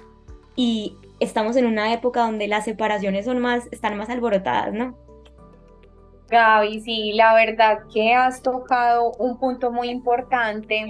y 0.56 0.96
estamos 1.20 1.56
en 1.56 1.66
una 1.66 1.92
época 1.92 2.20
donde 2.20 2.48
las 2.48 2.64
separaciones 2.64 3.24
son 3.24 3.38
más, 3.40 3.66
están 3.70 3.96
más 3.96 4.10
alborotadas, 4.10 4.72
¿no? 4.72 4.96
Gaby, 6.28 6.80
sí, 6.80 7.12
la 7.12 7.34
verdad 7.34 7.78
que 7.92 8.12
has 8.12 8.42
tocado 8.42 9.12
un 9.18 9.38
punto 9.38 9.70
muy 9.70 9.88
importante 9.88 10.84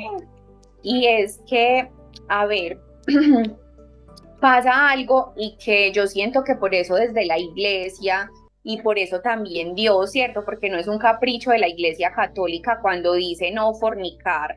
y 0.82 1.06
es 1.06 1.40
que, 1.46 1.90
a 2.28 2.46
ver, 2.46 2.80
pasa 4.40 4.88
algo 4.88 5.34
y 5.36 5.56
que 5.56 5.92
yo 5.92 6.06
siento 6.06 6.42
que 6.42 6.54
por 6.54 6.74
eso 6.74 6.94
desde 6.94 7.26
la 7.26 7.38
iglesia 7.38 8.30
y 8.62 8.80
por 8.82 8.98
eso 8.98 9.20
también 9.20 9.74
Dios, 9.74 10.10
¿cierto? 10.10 10.44
Porque 10.44 10.70
no 10.70 10.78
es 10.78 10.88
un 10.88 10.98
capricho 10.98 11.50
de 11.50 11.58
la 11.58 11.68
iglesia 11.68 12.12
católica 12.12 12.80
cuando 12.80 13.12
dice 13.12 13.50
no 13.50 13.74
fornicar, 13.74 14.56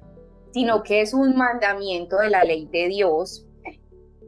sino 0.51 0.81
que 0.81 1.01
es 1.01 1.13
un 1.13 1.35
mandamiento 1.35 2.17
de 2.17 2.29
la 2.29 2.43
ley 2.43 2.67
de 2.71 2.88
Dios. 2.88 3.45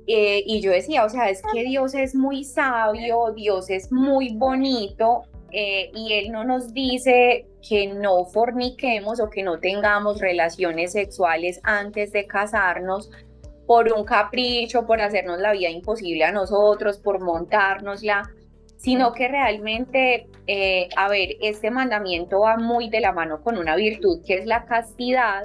Eh, 0.08 0.44
y 0.46 0.62
yo 0.62 0.72
decía, 0.72 1.06
o 1.06 1.10
sea, 1.10 1.30
es 1.30 1.42
que 1.54 1.64
Dios 1.64 1.94
es 1.94 2.16
muy 2.16 2.44
sabio, 2.44 3.32
Dios 3.36 3.70
es 3.70 3.92
muy 3.92 4.34
bonito 4.36 5.24
eh, 5.52 5.92
y 5.94 6.14
Él 6.14 6.32
no 6.32 6.44
nos 6.44 6.74
dice 6.74 7.46
que 7.68 7.88
no 7.88 8.26
forniquemos 8.26 9.20
o 9.20 9.30
que 9.30 9.44
no 9.44 9.60
tengamos 9.60 10.20
relaciones 10.20 10.94
sexuales 10.94 11.60
antes 11.64 12.12
de 12.12 12.26
casarnos 12.26 13.12
por 13.68 13.94
un 13.94 14.04
capricho, 14.04 14.86
por 14.86 15.00
hacernos 15.02 15.40
la 15.40 15.54
vida 15.54 15.70
imposible 15.70 16.24
a 16.24 16.32
nosotros, 16.32 16.98
por 16.98 17.20
montárnosla, 17.22 18.30
sino 18.78 19.14
que 19.14 19.28
realmente, 19.28 20.28
eh, 20.48 20.90
a 20.98 21.08
ver, 21.08 21.38
este 21.42 21.70
mandamiento 21.70 22.42
va 22.42 22.58
muy 22.58 22.90
de 22.90 23.00
la 23.00 23.12
mano 23.12 23.42
con 23.44 23.58
una 23.58 23.76
virtud 23.76 24.22
que 24.26 24.40
es 24.40 24.46
la 24.46 24.66
castidad 24.66 25.44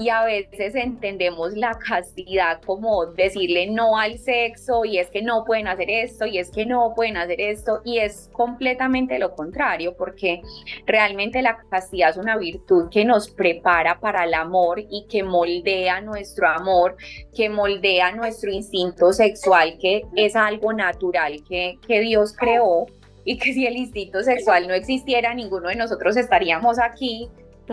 y 0.00 0.08
a 0.08 0.24
veces 0.24 0.74
entendemos 0.74 1.54
la 1.58 1.74
castidad 1.74 2.62
como 2.62 3.04
decirle 3.04 3.66
no 3.66 3.98
al 3.98 4.18
sexo 4.18 4.86
y 4.86 4.98
es 4.98 5.10
que 5.10 5.20
no 5.20 5.44
pueden 5.44 5.68
hacer 5.68 5.90
esto 5.90 6.24
y 6.24 6.38
es 6.38 6.50
que 6.50 6.64
no 6.64 6.94
pueden 6.96 7.18
hacer 7.18 7.38
esto 7.38 7.82
y 7.84 7.98
es 7.98 8.30
completamente 8.32 9.18
lo 9.18 9.34
contrario 9.34 9.94
porque 9.98 10.40
realmente 10.86 11.42
la 11.42 11.58
castidad 11.70 12.08
es 12.08 12.16
una 12.16 12.38
virtud 12.38 12.88
que 12.90 13.04
nos 13.04 13.28
prepara 13.28 14.00
para 14.00 14.24
el 14.24 14.32
amor 14.32 14.80
y 14.80 15.04
que 15.06 15.22
moldea 15.22 16.00
nuestro 16.00 16.48
amor, 16.48 16.96
que 17.36 17.50
moldea 17.50 18.12
nuestro 18.12 18.50
instinto 18.50 19.12
sexual 19.12 19.76
que 19.78 20.04
es 20.16 20.34
algo 20.34 20.72
natural 20.72 21.44
que, 21.46 21.78
que 21.86 22.00
Dios 22.00 22.34
creó 22.34 22.86
y 23.26 23.36
que 23.36 23.52
si 23.52 23.66
el 23.66 23.76
instinto 23.76 24.22
sexual 24.22 24.66
no 24.66 24.72
existiera 24.72 25.34
ninguno 25.34 25.68
de 25.68 25.76
nosotros 25.76 26.16
estaríamos 26.16 26.78
aquí 26.78 27.28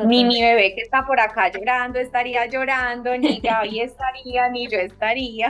ni 0.06 0.26
mi 0.26 0.42
bebé 0.42 0.76
que 0.76 0.82
está 0.82 1.06
por 1.06 1.20
acá 1.20 1.52
llorando 1.52 2.00
estaría 2.00 2.46
llorando, 2.46 3.18
ni 3.18 3.40
Gaby 3.44 3.82
estaría, 3.82 4.50
ni 4.50 4.68
yo 4.68 4.78
estaría. 4.78 5.48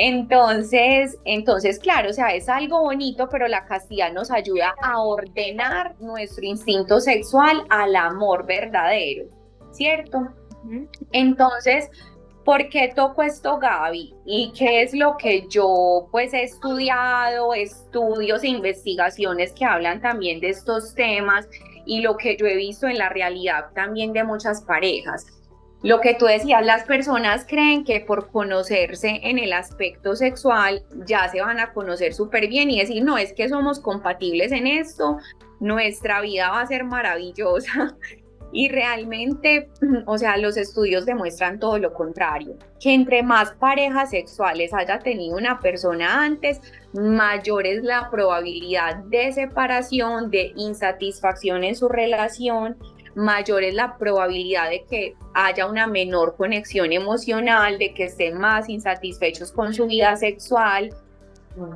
Entonces, 0.00 1.18
entonces, 1.24 1.80
claro, 1.80 2.10
o 2.10 2.12
sea, 2.12 2.28
es 2.28 2.48
algo 2.48 2.82
bonito, 2.82 3.28
pero 3.28 3.48
la 3.48 3.64
castidad 3.64 4.12
nos 4.12 4.30
ayuda 4.30 4.74
a 4.80 5.00
ordenar 5.00 5.96
nuestro 5.98 6.44
instinto 6.44 7.00
sexual 7.00 7.64
al 7.68 7.96
amor 7.96 8.46
verdadero, 8.46 9.24
¿cierto? 9.72 10.28
Entonces, 11.10 11.90
¿por 12.44 12.68
qué 12.68 12.92
toco 12.94 13.24
esto, 13.24 13.58
Gaby? 13.58 14.14
¿Y 14.24 14.52
qué 14.52 14.82
es 14.82 14.94
lo 14.94 15.16
que 15.16 15.48
yo 15.48 16.06
pues 16.12 16.32
he 16.32 16.44
estudiado, 16.44 17.52
estudios 17.52 18.44
e 18.44 18.48
investigaciones 18.48 19.52
que 19.52 19.64
hablan 19.64 20.00
también 20.00 20.38
de 20.38 20.50
estos 20.50 20.94
temas 20.94 21.48
y 21.88 22.02
lo 22.02 22.16
que 22.16 22.36
yo 22.36 22.46
he 22.46 22.54
visto 22.54 22.86
en 22.86 22.98
la 22.98 23.08
realidad 23.08 23.70
también 23.74 24.12
de 24.12 24.22
muchas 24.22 24.62
parejas. 24.62 25.26
Lo 25.82 26.00
que 26.00 26.14
tú 26.14 26.26
decías, 26.26 26.64
las 26.64 26.84
personas 26.84 27.46
creen 27.48 27.84
que 27.84 28.00
por 28.00 28.30
conocerse 28.30 29.20
en 29.22 29.38
el 29.38 29.52
aspecto 29.52 30.14
sexual 30.14 30.82
ya 31.06 31.28
se 31.28 31.40
van 31.40 31.58
a 31.60 31.72
conocer 31.72 32.12
súper 32.12 32.48
bien 32.48 32.70
y 32.70 32.80
decir, 32.80 33.02
no, 33.02 33.16
es 33.16 33.32
que 33.32 33.48
somos 33.48 33.80
compatibles 33.80 34.52
en 34.52 34.66
esto, 34.66 35.18
nuestra 35.60 36.20
vida 36.20 36.50
va 36.50 36.60
a 36.60 36.66
ser 36.66 36.84
maravillosa 36.84 37.96
y 38.58 38.68
realmente, 38.70 39.70
o 40.06 40.18
sea, 40.18 40.36
los 40.36 40.56
estudios 40.56 41.06
demuestran 41.06 41.60
todo 41.60 41.78
lo 41.78 41.94
contrario, 41.94 42.56
que 42.80 42.92
entre 42.92 43.22
más 43.22 43.52
parejas 43.52 44.10
sexuales 44.10 44.74
haya 44.74 44.98
tenido 44.98 45.36
una 45.36 45.60
persona 45.60 46.24
antes, 46.24 46.60
mayor 46.92 47.68
es 47.68 47.84
la 47.84 48.10
probabilidad 48.10 48.96
de 49.04 49.30
separación, 49.30 50.32
de 50.32 50.54
insatisfacción 50.56 51.62
en 51.62 51.76
su 51.76 51.88
relación, 51.88 52.76
mayor 53.14 53.62
es 53.62 53.74
la 53.74 53.96
probabilidad 53.96 54.70
de 54.70 54.84
que 54.90 55.14
haya 55.34 55.68
una 55.68 55.86
menor 55.86 56.34
conexión 56.36 56.92
emocional, 56.92 57.78
de 57.78 57.94
que 57.94 58.06
estén 58.06 58.38
más 58.38 58.68
insatisfechos 58.68 59.52
con 59.52 59.72
su 59.72 59.86
vida 59.86 60.16
sexual, 60.16 60.90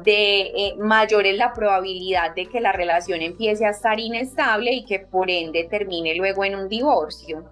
de 0.04 0.40
eh, 0.40 0.74
mayor 0.78 1.26
es 1.26 1.36
la 1.36 1.52
probabilidad 1.52 2.34
de 2.34 2.46
que 2.46 2.60
la 2.60 2.72
relación 2.72 3.20
empiece 3.22 3.66
a 3.66 3.70
estar 3.70 3.98
inestable 3.98 4.72
y 4.72 4.84
que 4.84 5.00
por 5.00 5.30
ende 5.30 5.64
termine 5.64 6.14
luego 6.14 6.44
en 6.44 6.56
un 6.56 6.68
divorcio. 6.68 7.44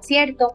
¿Cierto? 0.00 0.54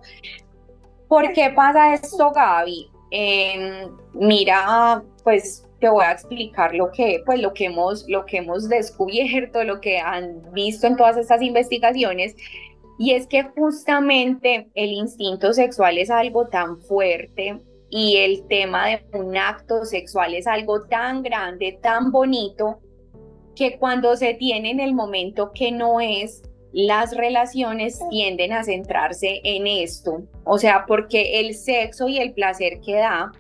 ¿Por 1.08 1.34
qué 1.34 1.52
pasa 1.56 1.94
esto, 1.94 2.32
Gaby? 2.32 2.90
Em, 3.10 3.90
mira, 4.14 5.04
pues 5.24 5.68
te 5.80 5.90
voy 5.90 6.06
a 6.06 6.12
explicar 6.12 6.74
lo 6.74 6.92
que, 6.92 7.22
pues, 7.26 7.42
lo, 7.42 7.54
que 7.54 7.66
hemos, 7.66 8.08
lo 8.08 8.26
que 8.26 8.38
hemos 8.38 8.70
descubierto, 8.70 9.64
lo 9.64 9.82
que 9.82 10.00
han 10.00 10.42
visto 10.54 10.88
en 10.88 10.96
todas 10.96 11.18
estas 11.18 11.42
investigaciones, 11.42 12.36
y 13.00 13.14
es 13.14 13.26
que 13.28 13.44
justamente 13.44 14.70
el 14.76 14.92
instinto 14.92 15.54
sexual 15.54 15.98
es 15.98 16.12
algo 16.12 16.48
tan 16.48 16.80
fuerte 16.82 17.60
y 17.92 18.16
el 18.18 18.48
tema 18.48 18.88
de 18.88 19.04
un 19.14 19.38
acto 19.38 19.84
sexual 19.84 20.34
es 20.34 20.48
algo 20.48 20.84
tan 20.84 21.22
grande, 21.22 21.78
tan 21.82 22.10
bonito, 22.10 22.80
que 23.54 23.78
cuando 23.78 24.16
se 24.16 24.34
tiene 24.34 24.72
en 24.72 24.80
el 24.80 24.94
momento 24.94 25.52
que 25.54 25.74
no 25.74 26.00
es, 26.00 26.42
las 26.72 27.16
relaciones 27.16 28.00
tienden 28.10 28.54
a 28.54 28.64
centrarse 28.64 29.42
en 29.44 29.68
esto. 29.68 30.24
O 30.46 30.58
sea, 30.58 30.86
porque 30.88 31.42
el 31.42 31.54
sexo 31.54 32.08
y 32.08 32.18
el 32.18 32.34
placer 32.34 32.80
que 32.80 32.96
da 32.96 33.34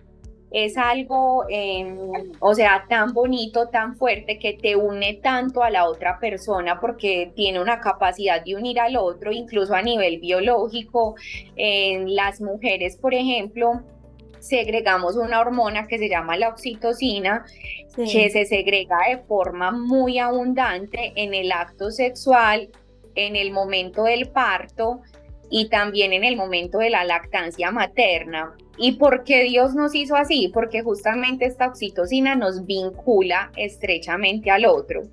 es 0.51 0.77
algo, 0.77 1.45
em, 1.49 2.11
o 2.41 2.53
sea, 2.53 2.85
tan 2.89 3.13
bonito, 3.13 3.69
tan 3.69 3.95
fuerte, 3.95 4.37
que 4.37 4.51
te 4.53 4.75
une 4.75 5.13
tanto 5.23 5.63
a 5.63 5.69
la 5.69 5.87
otra 5.87 6.19
persona 6.19 6.81
porque 6.81 7.31
tiene 7.37 7.61
una 7.61 7.79
capacidad 7.79 8.43
de 8.43 8.55
unir 8.57 8.81
al 8.81 8.97
otro, 8.97 9.31
incluso 9.31 9.73
a 9.73 9.81
nivel 9.81 10.19
biológico. 10.19 11.15
En 11.55 12.13
las 12.15 12.41
mujeres, 12.41 12.97
por 12.97 13.13
ejemplo, 13.13 13.81
segregamos 14.41 15.15
una 15.15 15.39
hormona 15.39 15.87
que 15.87 15.97
se 15.97 16.09
llama 16.09 16.35
la 16.35 16.49
oxitocina, 16.49 17.45
que 17.95 18.29
se 18.29 18.45
segrega 18.45 18.97
de 19.09 19.19
forma 19.19 19.71
muy 19.71 20.19
abundante 20.19 21.13
en 21.15 21.33
el 21.33 21.51
acto 21.51 21.91
sexual, 21.91 22.69
en 23.15 23.35
el 23.35 23.51
momento 23.51 24.03
del 24.03 24.29
parto 24.29 25.01
y 25.49 25.69
también 25.69 26.13
en 26.13 26.23
el 26.23 26.35
momento 26.35 26.79
de 26.79 26.89
la 26.89 27.03
lactancia 27.03 27.71
materna. 27.71 28.55
¿Y 28.77 28.93
por 28.93 29.23
qué 29.23 29.43
Dios 29.43 29.75
nos 29.75 29.93
hizo 29.93 30.15
así? 30.15 30.49
Porque 30.53 30.81
justamente 30.81 31.45
esta 31.45 31.67
oxitocina 31.67 32.35
nos 32.35 32.65
vincula 32.65 33.51
estrechamente 33.55 34.49
al 34.49 34.65
otro. 34.65 35.03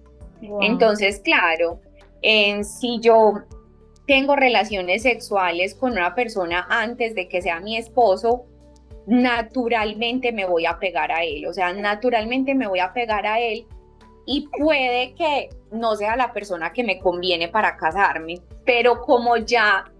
Entonces, 0.60 1.20
claro, 1.20 1.80
en, 2.22 2.64
si 2.64 3.00
yo 3.00 3.42
tengo 4.06 4.36
relaciones 4.36 5.02
sexuales 5.02 5.74
con 5.74 5.92
una 5.92 6.14
persona 6.14 6.66
antes 6.70 7.14
de 7.14 7.28
que 7.28 7.42
sea 7.42 7.60
mi 7.60 7.76
esposo, 7.76 8.46
naturalmente 9.08 10.32
me 10.32 10.44
voy 10.44 10.66
a 10.66 10.78
pegar 10.78 11.10
a 11.10 11.24
él, 11.24 11.46
o 11.46 11.52
sea, 11.54 11.72
naturalmente 11.72 12.54
me 12.54 12.68
voy 12.68 12.80
a 12.80 12.92
pegar 12.92 13.26
a 13.26 13.40
él 13.40 13.66
y 14.26 14.46
puede 14.48 15.14
que 15.14 15.48
no 15.72 15.96
sea 15.96 16.14
la 16.14 16.34
persona 16.34 16.74
que 16.74 16.84
me 16.84 16.98
conviene 16.98 17.48
para 17.48 17.78
casarme, 17.78 18.42
pero 18.66 19.00
como 19.00 19.38
ya 19.38 19.90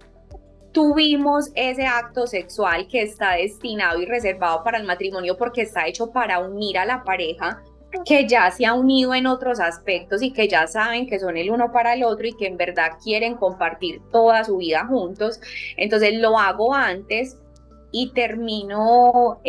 tuvimos 0.73 1.51
ese 1.55 1.87
acto 1.87 2.27
sexual 2.27 2.87
que 2.87 3.01
está 3.01 3.33
destinado 3.33 3.99
y 3.99 4.05
reservado 4.05 4.63
para 4.63 4.77
el 4.77 4.85
matrimonio 4.85 5.39
porque 5.39 5.63
está 5.63 5.87
hecho 5.87 6.13
para 6.13 6.41
unir 6.41 6.77
a 6.77 6.85
la 6.85 7.03
pareja, 7.03 7.63
que 8.05 8.29
ya 8.29 8.51
se 8.51 8.67
ha 8.67 8.75
unido 8.75 9.15
en 9.15 9.27
otros 9.27 9.59
aspectos 9.59 10.23
y 10.23 10.35
que 10.35 10.49
ya 10.49 10.67
saben 10.67 11.07
que 11.07 11.19
son 11.19 11.39
el 11.39 11.51
uno 11.51 11.73
para 11.73 11.95
el 11.95 12.05
otro 12.05 12.27
y 12.27 12.35
que 12.35 12.47
en 12.47 12.59
verdad 12.59 12.99
quieren 13.03 13.37
compartir 13.37 14.03
toda 14.13 14.45
su 14.45 14.59
vida 14.59 14.87
juntos. 14.87 15.41
Entonces 15.79 16.13
lo 16.19 16.39
hago 16.39 16.75
antes 16.75 17.39
y 17.91 18.13
termino, 18.13 19.41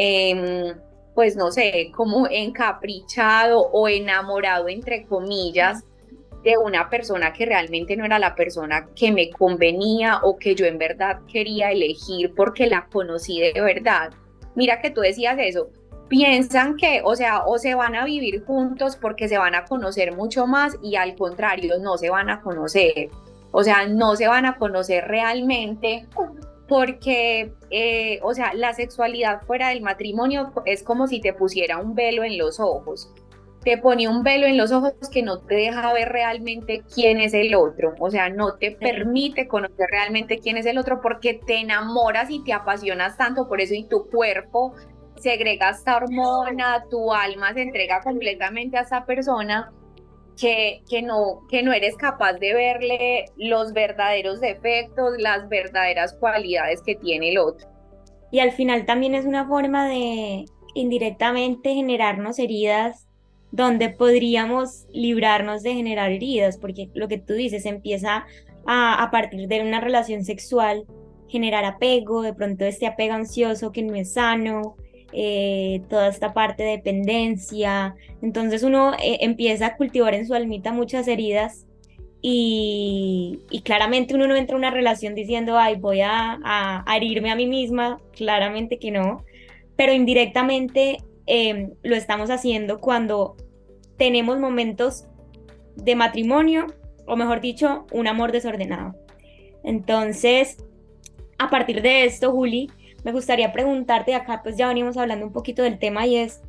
pues 1.13 1.35
no 1.35 1.51
sé, 1.51 1.91
como 1.95 2.27
encaprichado 2.27 3.61
o 3.61 3.87
enamorado, 3.87 4.69
entre 4.69 5.05
comillas, 5.05 5.83
de 6.43 6.57
una 6.57 6.89
persona 6.89 7.33
que 7.33 7.45
realmente 7.45 7.97
no 7.97 8.05
era 8.05 8.17
la 8.17 8.33
persona 8.35 8.87
que 8.95 9.11
me 9.11 9.29
convenía 9.29 10.19
o 10.23 10.37
que 10.37 10.55
yo 10.55 10.65
en 10.65 10.77
verdad 10.77 11.19
quería 11.31 11.71
elegir 11.71 12.33
porque 12.33 12.67
la 12.67 12.87
conocí 12.91 13.41
de 13.41 13.59
verdad. 13.59 14.11
Mira 14.55 14.81
que 14.81 14.89
tú 14.89 15.01
decías 15.01 15.37
eso, 15.37 15.69
piensan 16.07 16.77
que, 16.77 17.01
o 17.03 17.15
sea, 17.15 17.43
o 17.45 17.57
se 17.57 17.75
van 17.75 17.95
a 17.95 18.05
vivir 18.05 18.45
juntos 18.45 18.95
porque 18.95 19.27
se 19.27 19.37
van 19.37 19.53
a 19.53 19.65
conocer 19.65 20.15
mucho 20.15 20.47
más 20.47 20.77
y 20.81 20.95
al 20.95 21.15
contrario, 21.15 21.77
no 21.79 21.97
se 21.97 22.09
van 22.09 22.29
a 22.29 22.41
conocer. 22.41 23.09
O 23.51 23.63
sea, 23.63 23.87
no 23.87 24.15
se 24.15 24.27
van 24.27 24.45
a 24.45 24.57
conocer 24.57 25.05
realmente 25.07 26.07
porque, 26.69 27.51
eh, 27.71 28.19
o 28.21 28.33
sea, 28.33 28.53
la 28.53 28.73
sexualidad 28.73 29.41
fuera 29.41 29.69
del 29.69 29.81
matrimonio 29.81 30.53
es 30.65 30.83
como 30.83 31.07
si 31.07 31.19
te 31.19 31.33
pusiera 31.33 31.79
un 31.79 31.95
velo 31.95 32.23
en 32.23 32.37
los 32.37 32.59
ojos. 32.59 33.11
Te 33.63 33.77
pone 33.77 34.07
un 34.07 34.23
velo 34.23 34.45
en 34.45 34.55
los 34.55 34.71
ojos 34.71 34.93
que 35.11 35.21
no 35.21 35.39
te 35.39 35.55
deja 35.55 35.91
ver 35.91 36.09
realmente 36.09 36.83
quién 36.93 37.19
es 37.19 37.33
el 37.33 37.55
otro, 37.55 37.93
o 37.99 38.09
sea, 38.09 38.29
no 38.29 38.55
te 38.55 38.71
permite 38.71 39.49
conocer 39.49 39.87
realmente 39.91 40.39
quién 40.39 40.55
es 40.55 40.65
el 40.65 40.77
otro 40.77 41.01
porque 41.01 41.41
te 41.45 41.57
enamoras 41.57 42.29
y 42.29 42.41
te 42.41 42.53
apasionas 42.53 43.17
tanto 43.17 43.49
por 43.49 43.59
eso 43.59 43.73
y 43.73 43.83
tu 43.83 44.07
cuerpo 44.09 44.75
segrega 45.17 45.71
esta 45.71 45.97
hormona, 45.97 46.85
tu 46.89 47.11
alma 47.11 47.53
se 47.53 47.63
entrega 47.63 47.99
completamente 48.01 48.77
a 48.77 48.81
esa 48.81 49.05
persona 49.05 49.73
que, 50.39 51.01
no, 51.03 51.41
que 51.49 51.63
no 51.63 51.73
eres 51.73 51.95
capaz 51.97 52.33
de 52.33 52.53
verle 52.53 53.25
los 53.35 53.73
verdaderos 53.73 54.39
defectos, 54.39 55.13
las 55.17 55.49
verdaderas 55.49 56.13
cualidades 56.13 56.81
que 56.81 56.95
tiene 56.95 57.29
el 57.31 57.37
otro. 57.37 57.67
Y 58.31 58.39
al 58.39 58.51
final 58.51 58.85
también 58.85 59.15
es 59.15 59.25
una 59.25 59.47
forma 59.47 59.87
de 59.87 60.45
indirectamente 60.75 61.73
generarnos 61.73 62.39
heridas 62.39 63.07
donde 63.51 63.89
podríamos 63.89 64.85
librarnos 64.93 65.63
de 65.63 65.73
generar 65.73 66.11
heridas, 66.11 66.57
porque 66.57 66.89
lo 66.93 67.07
que 67.07 67.17
tú 67.17 67.33
dices 67.33 67.65
empieza 67.65 68.25
a 68.65 69.09
partir 69.11 69.47
de 69.47 69.61
una 69.61 69.81
relación 69.81 70.23
sexual, 70.23 70.85
generar 71.27 71.65
apego, 71.65 72.21
de 72.21 72.33
pronto 72.33 72.65
este 72.65 72.85
apego 72.85 73.15
ansioso 73.15 73.71
que 73.71 73.81
no 73.81 73.95
es 73.95 74.13
sano, 74.13 74.75
eh, 75.11 75.81
toda 75.89 76.07
esta 76.07 76.33
parte 76.33 76.63
de 76.63 76.71
dependencia. 76.71 77.95
Entonces 78.21 78.63
uno 78.63 78.93
eh, 78.93 79.19
empieza 79.21 79.67
a 79.67 79.77
cultivar 79.77 80.13
en 80.13 80.27
su 80.27 80.33
almita 80.33 80.71
muchas 80.71 81.07
heridas 81.07 81.65
y, 82.21 83.39
y, 83.49 83.61
claramente 83.61 84.13
uno 84.13 84.27
no 84.27 84.35
entra 84.35 84.55
en 84.55 84.59
una 84.59 84.71
relación 84.71 85.15
diciendo, 85.15 85.57
ay, 85.57 85.77
voy 85.77 86.01
a, 86.01 86.37
a, 86.43 86.97
herirme 86.97 87.31
a 87.31 87.35
mí 87.35 87.47
misma, 87.47 88.01
claramente 88.11 88.77
que 88.77 88.91
no, 88.91 89.23
pero 89.77 89.93
indirectamente 89.93 90.97
Em, 91.31 91.75
lo 91.83 91.95
estamos 91.95 92.31
haciendo 92.31 92.79
cuando 92.79 93.37
tenemos 93.97 94.39
momentos 94.39 95.05
de 95.75 95.95
matrimonio, 95.95 96.65
o 97.05 97.15
mejor 97.15 97.39
dicho, 97.39 97.85
un 97.91 98.07
amor 98.07 98.31
desordenado. 98.31 98.95
Entonces, 99.63 100.57
a 101.37 101.51
partir 101.51 101.83
de 101.83 102.05
esto, 102.05 102.31
Juli, 102.31 102.71
me 103.03 103.11
gustaría 103.11 103.51
preguntarte, 103.51 104.15
acá 104.15 104.41
pues 104.43 104.57
ya 104.57 104.67
venimos 104.67 104.97
hablando 104.97 105.25
un 105.25 105.33
poquito 105.33 105.63
del 105.63 105.79
tema 105.79 106.05
y 106.05 106.17
es, 106.17 106.41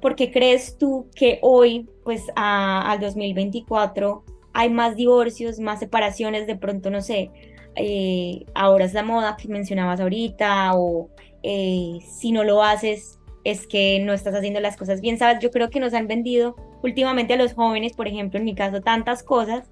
¿por 0.00 0.16
qué 0.16 0.30
crees 0.30 0.78
tú 0.78 1.08
que 1.14 1.38
hoy, 1.42 1.88
pues 2.04 2.24
al 2.36 3.00
2024, 3.00 4.24
hay 4.52 4.70
más 4.70 4.96
divorcios, 4.96 5.60
más 5.60 5.78
separaciones, 5.78 6.46
de 6.46 6.56
pronto, 6.56 6.90
no 6.90 7.00
sé, 7.00 7.30
eh, 7.76 8.44
ahora 8.54 8.84
es 8.84 8.92
la 8.92 9.02
moda 9.02 9.36
que 9.36 9.48
mencionabas 9.48 10.00
ahorita, 10.00 10.72
o 10.74 11.08
eh, 11.42 11.98
si 12.04 12.32
no 12.32 12.44
lo 12.44 12.62
haces, 12.62 13.18
es 13.44 13.66
que 13.66 14.00
no 14.00 14.12
estás 14.12 14.34
haciendo 14.34 14.60
las 14.60 14.76
cosas 14.76 15.00
bien. 15.00 15.18
Sabes, 15.18 15.38
yo 15.40 15.50
creo 15.50 15.70
que 15.70 15.80
nos 15.80 15.94
han 15.94 16.08
vendido 16.08 16.56
últimamente 16.82 17.34
a 17.34 17.36
los 17.36 17.54
jóvenes, 17.54 17.92
por 17.92 18.08
ejemplo, 18.08 18.38
en 18.38 18.44
mi 18.44 18.54
caso, 18.54 18.80
tantas 18.80 19.22
cosas, 19.22 19.70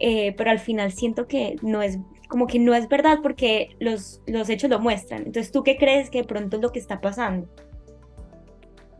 eh, 0.00 0.34
pero 0.36 0.50
al 0.50 0.58
final 0.58 0.92
siento 0.92 1.26
que 1.26 1.56
no 1.62 1.82
es 1.82 1.98
como 2.28 2.46
que 2.46 2.58
no 2.58 2.74
es 2.74 2.88
verdad 2.88 3.18
porque 3.22 3.76
los, 3.80 4.20
los 4.26 4.48
hechos 4.48 4.70
lo 4.70 4.78
muestran. 4.78 5.20
Entonces, 5.20 5.50
¿tú 5.50 5.62
qué 5.64 5.76
crees 5.76 6.10
que 6.10 6.18
de 6.18 6.24
pronto 6.24 6.56
es 6.56 6.62
lo 6.62 6.70
que 6.70 6.78
está 6.78 7.00
pasando? 7.00 7.48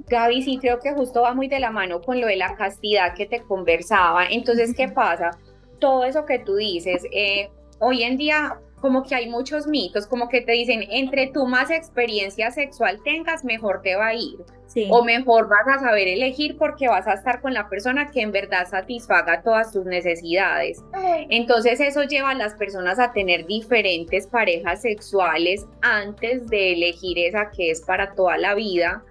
Gaby, 0.08 0.42
sí 0.42 0.58
creo 0.58 0.80
que 0.80 0.92
justo 0.92 1.22
va 1.22 1.34
muy 1.34 1.48
de 1.48 1.60
la 1.60 1.70
mano 1.70 2.00
con 2.00 2.20
lo 2.20 2.26
de 2.26 2.36
la 2.36 2.56
castidad 2.56 3.14
que 3.14 3.26
te 3.26 3.42
conversaba. 3.42 4.26
Entonces, 4.26 4.74
¿qué 4.74 4.88
pasa? 4.88 5.30
Todo 5.78 6.04
eso 6.04 6.24
que 6.24 6.38
tú 6.38 6.56
dices, 6.56 7.04
eh, 7.12 7.50
hoy 7.78 8.02
en 8.02 8.16
día 8.16 8.58
como 8.80 9.02
que 9.02 9.14
hay 9.14 9.28
muchos 9.28 9.66
mitos, 9.66 10.06
como 10.06 10.28
que 10.28 10.40
te 10.40 10.52
dicen, 10.52 10.84
entre 10.90 11.26
tú 11.28 11.46
más 11.46 11.70
experiencia 11.70 12.50
sexual 12.50 13.00
tengas, 13.02 13.44
mejor 13.44 13.82
te 13.82 13.96
va 13.96 14.08
a 14.08 14.14
ir. 14.14 14.38
O 14.90 15.02
mejor 15.02 15.48
vas 15.48 15.76
a 15.76 15.80
saber 15.80 16.08
elegir 16.08 16.56
porque 16.58 16.88
vas 16.88 17.06
a 17.06 17.14
estar 17.14 17.40
con 17.40 17.54
la 17.54 17.68
persona 17.68 18.10
que 18.10 18.20
en 18.20 18.32
verdad 18.32 18.68
satisfaga 18.68 19.42
todas 19.42 19.72
tus 19.72 19.86
necesidades. 19.86 20.84
Entonces 21.30 21.80
eso 21.80 22.02
lleva 22.02 22.30
a 22.30 22.34
las 22.34 22.54
personas 22.54 22.98
a 22.98 23.12
tener 23.12 23.46
diferentes 23.46 24.26
parejas 24.26 24.82
sexuales 24.82 25.66
antes 25.80 26.46
de 26.48 26.74
elegir 26.74 27.18
esa 27.18 27.50
que 27.50 27.70
es 27.70 27.80
para 27.80 28.14
toda 28.14 28.36
la 28.36 28.54
vida. 28.54 29.02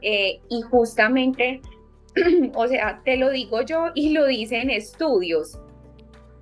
Eh, 0.00 0.40
y 0.48 0.62
justamente, 0.62 1.60
o 2.54 2.66
sea, 2.66 3.00
te 3.04 3.16
lo 3.16 3.30
digo 3.30 3.62
yo 3.62 3.90
y 3.94 4.10
lo 4.10 4.26
dicen 4.26 4.70
estudios, 4.70 5.58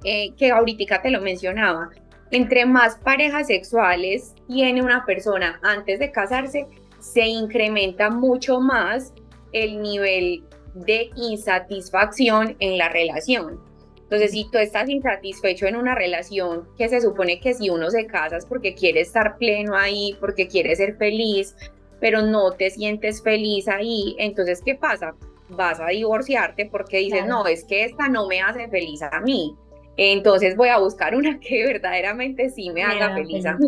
eh, 0.05 0.35
que 0.37 0.51
ahorita 0.51 1.03
te 1.03 1.11
lo 1.11 1.21
mencionaba 1.21 1.91
entre 2.33 2.65
más 2.65 2.97
parejas 2.97 3.47
sexuales 3.47 4.35
tiene 4.49 4.83
una 4.83 5.05
persona 5.05 5.61
antes 5.63 6.01
de 6.01 6.11
casarse, 6.11 6.67
se 7.03 7.27
incrementa 7.27 8.11
mucho 8.11 8.61
más 8.61 9.13
el 9.53 9.83
nivel 9.83 10.45
de 10.75 11.11
insatisfacción 11.17 12.57
en 12.61 12.79
la 12.79 12.89
relación. 12.89 13.61
Entonces, 14.03 14.31
si 14.31 14.49
tú 14.51 14.59
estás 14.59 14.89
insatisfecho 14.89 15.67
en 15.67 15.77
una 15.77 15.95
relación 15.95 16.69
que 16.79 16.89
se 16.89 17.01
supone 17.01 17.41
que 17.41 17.55
si 17.55 17.71
uno 17.71 17.91
se 17.91 18.07
casa 18.07 18.37
es 18.37 18.47
porque 18.47 18.75
quiere 18.75 19.01
estar 19.01 19.37
pleno 19.37 19.75
ahí, 19.75 20.17
porque 20.21 20.49
quiere 20.49 20.77
ser 20.77 20.97
feliz, 20.97 21.57
pero 21.99 22.23
no 22.23 22.53
te 22.53 22.71
sientes 22.71 23.23
feliz 23.23 23.69
ahí, 23.69 24.15
entonces, 24.19 24.63
¿qué 24.65 24.75
pasa? 24.75 25.15
Vas 25.49 25.81
a 25.81 25.89
divorciarte 25.89 26.67
porque 26.67 26.99
dices, 26.99 27.27
no, 27.27 27.47
es 27.47 27.65
que 27.65 27.85
esta 27.85 28.09
no 28.09 28.27
me 28.27 28.41
hace 28.41 28.69
feliz 28.69 29.03
a 29.03 29.21
mí. 29.21 29.57
Entonces 29.97 30.57
voy 30.57 30.69
a 30.69 30.79
buscar 30.79 31.15
una 31.15 31.41
que 31.41 31.65
verdaderamente 31.67 32.51
sí 32.51 32.71
me 32.71 32.85
haga 32.85 33.15
feliz 33.15 33.45
a 33.45 33.55
mí. 33.55 33.67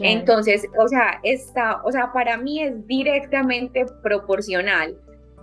Entonces, 0.00 0.66
o 0.78 0.88
sea, 0.88 1.20
está, 1.22 1.82
o 1.84 1.90
sea, 1.90 2.12
para 2.12 2.36
mí 2.36 2.62
es 2.62 2.86
directamente 2.86 3.86
proporcional 4.02 4.96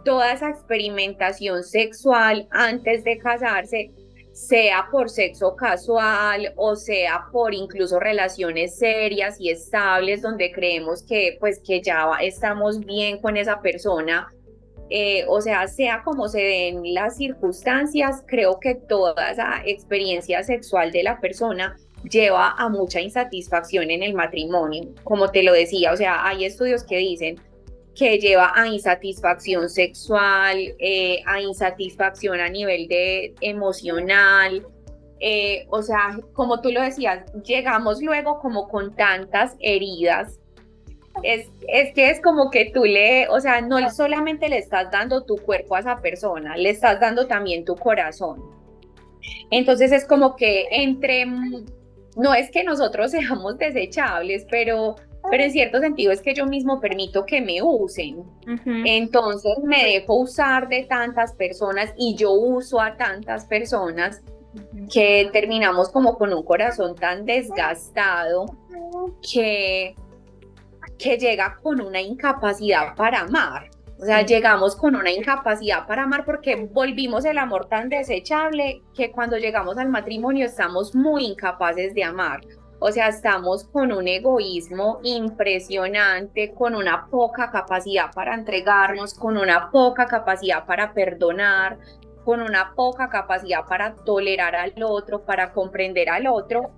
toda 0.06 0.32
esa 0.32 0.50
experimentación 0.50 1.64
sexual 1.64 2.48
antes 2.52 3.04
de 3.04 3.18
casarse, 3.18 3.92
sea 4.32 4.88
por 4.92 5.10
sexo 5.10 5.56
casual 5.56 6.54
o 6.58 6.76
sea 6.76 7.26
por 7.32 7.54
incluso 7.54 8.02
relaciones 8.02 8.78
serias 8.78 9.40
y 9.40 9.50
estables 9.50 10.22
donde 10.22 10.52
creemos 10.52 11.04
que 11.04 11.38
pues 11.40 11.62
que 11.66 11.82
ya 11.82 12.12
estamos 12.22 12.80
bien 12.80 13.22
con 13.22 13.38
esa 13.38 13.62
persona. 13.62 14.32
Eh, 14.90 15.26
o 15.28 15.42
sea, 15.42 15.68
sea 15.68 16.04
como 16.04 16.28
se 16.28 16.42
den 16.42 16.94
las 16.94 17.16
circunstancias, 17.16 18.24
creo 18.28 18.60
que 18.60 18.76
toda 18.76 19.32
esa 19.32 19.62
experiencia 19.66 20.44
sexual 20.44 20.92
de 20.92 21.02
la 21.02 21.20
persona 21.20 21.76
lleva 22.10 22.52
a 22.58 22.70
mucha 22.70 23.02
insatisfacción 23.02 23.92
en 23.92 24.04
el 24.04 24.14
matrimonio. 24.14 24.90
Como 25.04 25.30
te 25.30 25.44
lo 25.44 25.54
decía, 25.54 25.92
o 25.92 25.98
sea, 25.98 26.26
hay 26.26 26.46
estudios 26.46 26.84
que 26.84 26.98
dicen 26.98 27.40
que 27.96 28.20
lleva 28.20 28.52
a 28.56 28.68
insatisfacción 28.68 29.70
sexual, 29.70 30.58
eh, 30.80 31.22
a 31.26 31.42
insatisfacción 31.42 32.40
a 32.40 32.50
nivel 32.50 32.88
de 32.88 33.34
emocional. 33.42 34.66
Eh, 35.20 35.66
o 35.70 35.82
sea, 35.82 36.20
como 36.34 36.62
tú 36.62 36.72
lo 36.72 36.82
decías, 36.82 37.24
llegamos 37.44 38.02
luego 38.02 38.40
como 38.40 38.68
con 38.68 38.96
tantas 38.96 39.56
heridas 39.60 40.40
es, 41.24 41.48
es 41.68 41.94
que 41.94 42.10
es 42.10 42.22
como 42.22 42.50
que 42.50 42.72
tú 42.74 42.86
le, 42.86 43.28
o 43.30 43.40
sea, 43.40 43.62
no 43.62 43.90
solamente 43.90 44.50
le 44.50 44.58
estás 44.58 44.92
dando 44.92 45.24
tu 45.24 45.38
cuerpo 45.38 45.76
a 45.76 45.80
esa 45.80 45.98
persona, 45.98 46.58
le 46.58 46.70
estás 46.70 47.00
dando 47.00 47.28
también 47.28 47.66
tu 47.66 47.76
corazón. 47.76 48.44
Entonces 49.50 49.92
es 49.92 50.06
como 50.06 50.36
que 50.36 50.68
entre, 50.72 51.26
no 52.16 52.34
es 52.34 52.52
que 52.52 52.64
nosotros 52.64 53.12
seamos 53.12 53.58
desechables, 53.58 54.46
pero 54.50 54.96
pero 55.30 55.44
en 55.44 55.52
cierto 55.52 55.80
sentido 55.80 56.12
es 56.12 56.22
que 56.22 56.34
yo 56.34 56.46
mismo 56.46 56.80
permito 56.80 57.26
que 57.26 57.42
me 57.42 57.62
usen. 57.62 58.24
Entonces 58.66 59.58
me 59.64 59.84
dejo 59.84 60.16
usar 60.16 60.68
de 60.70 60.84
tantas 60.84 61.34
personas 61.34 61.94
y 61.98 62.16
yo 62.16 62.32
uso 62.32 62.80
a 62.80 62.96
tantas 62.96 63.46
personas 63.46 64.22
que 64.92 65.30
terminamos 65.34 65.90
como 65.90 66.18
con 66.18 66.34
un 66.34 66.44
corazón 66.44 66.96
tan 66.96 67.26
desgastado 67.26 68.46
que, 69.32 69.96
que 70.98 71.18
llega 71.18 71.58
con 71.62 71.82
una 71.82 72.02
incapacidad 72.02 72.96
para 72.96 73.22
amar. 73.22 73.70
O 73.98 74.06
sea, 74.06 74.24
llegamos 74.24 74.76
con 74.76 74.96
una 74.96 75.12
incapacidad 75.12 75.88
para 75.88 76.04
amar 76.04 76.26
porque 76.26 76.68
volvimos 76.72 77.24
el 77.24 77.38
amor 77.38 77.68
tan 77.68 77.88
desechable 77.88 78.82
que 78.94 79.12
cuando 79.12 79.38
llegamos 79.38 79.78
al 79.78 79.90
matrimonio 79.90 80.46
estamos 80.46 80.94
muy 80.94 81.26
incapaces 81.26 81.94
de 81.94 82.04
amar. 82.04 82.42
O 82.80 82.92
sea, 82.92 83.08
estamos 83.08 83.64
con 83.64 83.94
un 83.94 84.08
egoísmo 84.08 85.00
impresionante, 85.04 86.54
con 86.54 86.76
una 86.76 87.08
poca 87.08 87.50
capacidad 87.50 88.12
para 88.14 88.36
entregarnos, 88.36 89.14
con 89.14 89.38
una 89.38 89.72
poca 89.72 90.08
capacidad 90.08 90.66
para 90.66 90.94
perdonar, 90.94 91.80
con 92.26 92.42
una 92.42 92.74
poca 92.76 93.08
capacidad 93.08 93.66
para 93.66 93.96
tolerar 93.96 94.56
al 94.56 94.74
otro, 94.84 95.24
para 95.24 95.54
comprender 95.54 96.10
al 96.10 96.28
otro, 96.28 96.72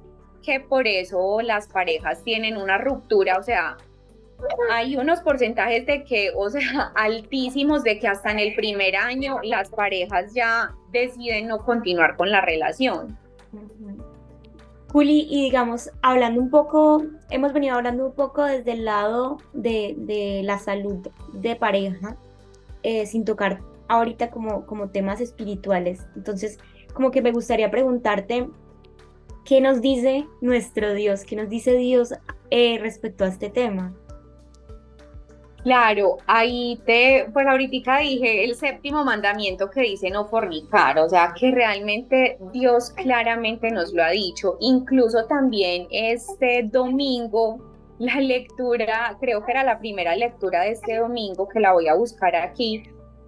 que 0.43 0.59
por 0.59 0.85
eso 0.85 1.41
las 1.41 1.67
parejas 1.67 2.23
tienen 2.23 2.57
una 2.57 2.77
ruptura, 2.77 3.39
o 3.39 3.43
sea, 3.43 3.77
hay 4.71 4.95
unos 4.97 5.21
porcentajes 5.21 5.85
de 5.85 6.03
que, 6.03 6.31
o 6.35 6.49
sea, 6.49 6.91
altísimos 6.95 7.83
de 7.83 7.99
que 7.99 8.07
hasta 8.07 8.31
en 8.31 8.39
el 8.39 8.55
primer 8.55 8.95
año 8.95 9.39
las 9.43 9.69
parejas 9.69 10.33
ya 10.33 10.73
deciden 10.91 11.47
no 11.47 11.59
continuar 11.59 12.15
con 12.15 12.31
la 12.31 12.41
relación. 12.41 13.17
Juli, 14.91 15.27
y 15.29 15.43
digamos, 15.43 15.91
hablando 16.01 16.41
un 16.41 16.49
poco, 16.49 17.03
hemos 17.29 17.51
venido 17.51 17.75
hablando 17.75 18.05
un 18.05 18.13
poco 18.13 18.43
desde 18.45 18.71
el 18.71 18.85
lado 18.85 19.37
de, 19.53 20.41
la 20.43 20.59
salud 20.59 21.07
de 21.33 21.55
pareja, 21.55 22.17
eh, 22.83 23.05
sin 23.05 23.25
tocar 23.25 23.61
ahorita 23.89 24.31
como, 24.31 24.65
como 24.65 24.89
temas 24.89 25.19
espirituales. 25.19 26.05
Entonces, 26.15 26.57
como 26.93 27.11
que 27.11 27.21
me 27.21 27.31
gustaría 27.31 27.69
preguntarte, 27.69 28.47
¿qué 29.43 29.59
nos 29.59 29.81
dice 29.81 30.25
nuestro 30.41 30.93
Dios? 30.93 31.25
¿Qué 31.25 31.35
nos 31.35 31.49
dice 31.49 31.75
Dios 31.75 32.13
eh, 32.49 32.79
respecto 32.79 33.25
a 33.25 33.27
este 33.27 33.49
tema? 33.49 33.93
Claro, 35.67 36.19
ahí 36.27 36.81
te, 36.85 37.29
pues 37.33 37.45
ahorita 37.45 37.97
dije 37.97 38.45
el 38.45 38.55
séptimo 38.55 39.03
mandamiento 39.03 39.69
que 39.69 39.81
dice 39.81 40.09
no 40.09 40.25
fornicar, 40.25 40.97
o 40.97 41.09
sea 41.09 41.33
que 41.37 41.51
realmente 41.51 42.37
Dios 42.53 42.91
claramente 42.91 43.69
nos 43.69 43.91
lo 43.91 44.01
ha 44.01 44.11
dicho, 44.11 44.55
incluso 44.61 45.25
también 45.25 45.85
este 45.91 46.63
domingo, 46.63 47.59
la 47.99 48.15
lectura, 48.21 49.17
creo 49.19 49.43
que 49.43 49.51
era 49.51 49.65
la 49.65 49.77
primera 49.77 50.15
lectura 50.15 50.61
de 50.61 50.71
este 50.71 50.95
domingo 50.95 51.49
que 51.49 51.59
la 51.59 51.73
voy 51.73 51.89
a 51.89 51.95
buscar 51.95 52.33
aquí, 52.37 52.83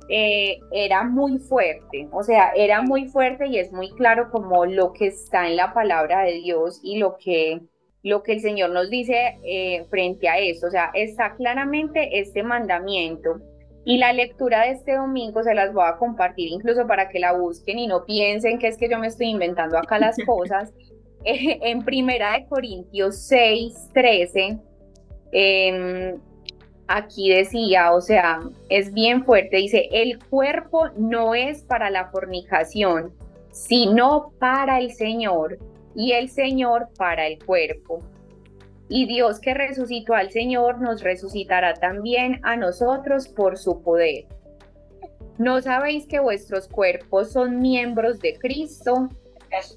eh, 0.08 0.62
era 0.72 1.04
muy 1.04 1.40
fuerte, 1.40 2.08
o 2.14 2.24
sea, 2.24 2.54
era 2.56 2.82
muy 2.82 3.10
fuerte 3.10 3.48
y 3.48 3.58
es 3.58 3.74
muy 3.74 3.92
claro 3.92 4.32
como 4.32 4.66
lo 4.66 4.94
que 4.94 5.08
está 5.08 5.46
en 5.46 5.58
la 5.58 5.74
palabra 5.74 6.22
de 6.22 6.36
Dios 6.36 6.80
y 6.84 7.00
lo 7.00 7.18
que 7.18 7.60
lo 8.04 8.24
que 8.24 8.34
el 8.34 8.42
Señor 8.42 8.72
nos 8.72 8.90
dice 8.90 9.40
eh, 9.44 9.86
frente 9.90 10.30
a 10.30 10.40
esto. 10.40 10.68
O 10.68 10.72
sea, 10.72 10.92
está 10.94 11.36
claramente 11.36 12.20
este 12.20 12.44
mandamiento. 12.44 13.42
Y 13.86 13.98
la 13.98 14.14
lectura 14.14 14.64
de 14.64 14.72
este 14.72 14.96
domingo 14.96 15.42
se 15.44 15.56
las 15.56 15.74
voy 15.74 15.86
a 15.88 15.98
compartir 15.98 16.50
incluso 16.50 16.86
para 16.86 17.10
que 17.10 17.20
la 17.20 17.34
busquen 17.34 17.80
y 17.80 17.88
no 17.88 18.06
piensen 18.06 18.60
que 18.60 18.68
es 18.68 18.78
que 18.78 18.90
yo 18.90 19.00
me 19.00 19.08
estoy 19.08 19.28
inventando 19.28 19.78
acá 19.78 20.00
las 20.00 20.16
cosas. 20.26 20.72
Eh, 21.24 21.60
en 21.64 21.84
Primera 21.84 22.34
de 22.34 22.46
Corintios 22.48 23.18
6, 23.24 23.90
13, 23.94 24.58
em, 25.32 26.20
aquí 26.88 27.30
decía, 27.30 27.92
o 27.94 28.00
sea, 28.00 28.40
es 28.70 28.94
bien 28.94 29.26
fuerte, 29.26 29.58
dice, 29.58 29.90
el 29.92 30.20
cuerpo 30.30 30.90
no 30.98 31.36
es 31.36 31.64
para 31.64 31.90
la 31.90 32.10
fornicación, 32.10 33.14
sino 33.52 34.32
para 34.40 34.80
el 34.80 34.94
Señor 34.94 35.60
y 35.96 36.14
el 36.14 36.30
Señor 36.30 36.90
para 36.98 37.28
el 37.28 37.44
cuerpo. 37.44 38.00
Y 38.88 39.06
Dios 39.06 39.40
que 39.40 39.54
resucitó 39.54 40.16
al 40.16 40.32
Señor 40.32 40.82
nos 40.82 41.02
resucitará 41.02 41.76
también 41.76 42.40
a 42.44 42.56
nosotros 42.56 43.28
por 43.28 43.58
su 43.58 43.82
poder. 43.82 44.26
¿No 45.38 45.62
sabéis 45.62 46.08
que 46.08 46.20
vuestros 46.20 46.68
cuerpos 46.68 47.32
son 47.32 47.60
miembros 47.60 48.20
de 48.20 48.38
Cristo? 48.38 49.10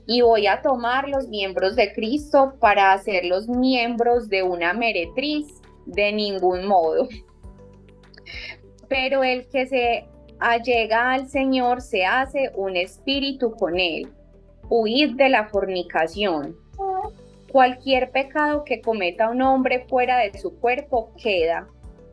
Y 0.06 0.22
voy 0.22 0.46
a 0.46 0.60
tomar 0.60 1.08
los 1.08 1.28
miembros 1.28 1.76
de 1.76 1.92
Cristo 1.92 2.54
para 2.58 2.92
hacerlos 2.92 3.48
miembros 3.48 4.28
de 4.28 4.42
una 4.42 4.72
meretriz. 4.72 5.46
De 5.84 6.12
ningún 6.12 6.66
modo. 6.66 7.08
Pero 8.88 9.24
el 9.24 9.48
que 9.48 9.66
se 9.66 10.06
allega 10.38 11.12
al 11.12 11.28
Señor 11.28 11.80
se 11.80 12.04
hace 12.04 12.52
un 12.54 12.76
espíritu 12.76 13.50
con 13.50 13.80
él 13.80 14.08
huid 14.72 15.16
de 15.16 15.28
la 15.28 15.48
fornicación. 15.48 16.56
Cualquier 17.50 18.10
pecado 18.10 18.64
que 18.64 18.80
cometa 18.80 19.28
un 19.28 19.42
hombre 19.42 19.84
fuera 19.86 20.18
de 20.18 20.38
su 20.38 20.58
cuerpo 20.58 21.12
queda, 21.22 21.68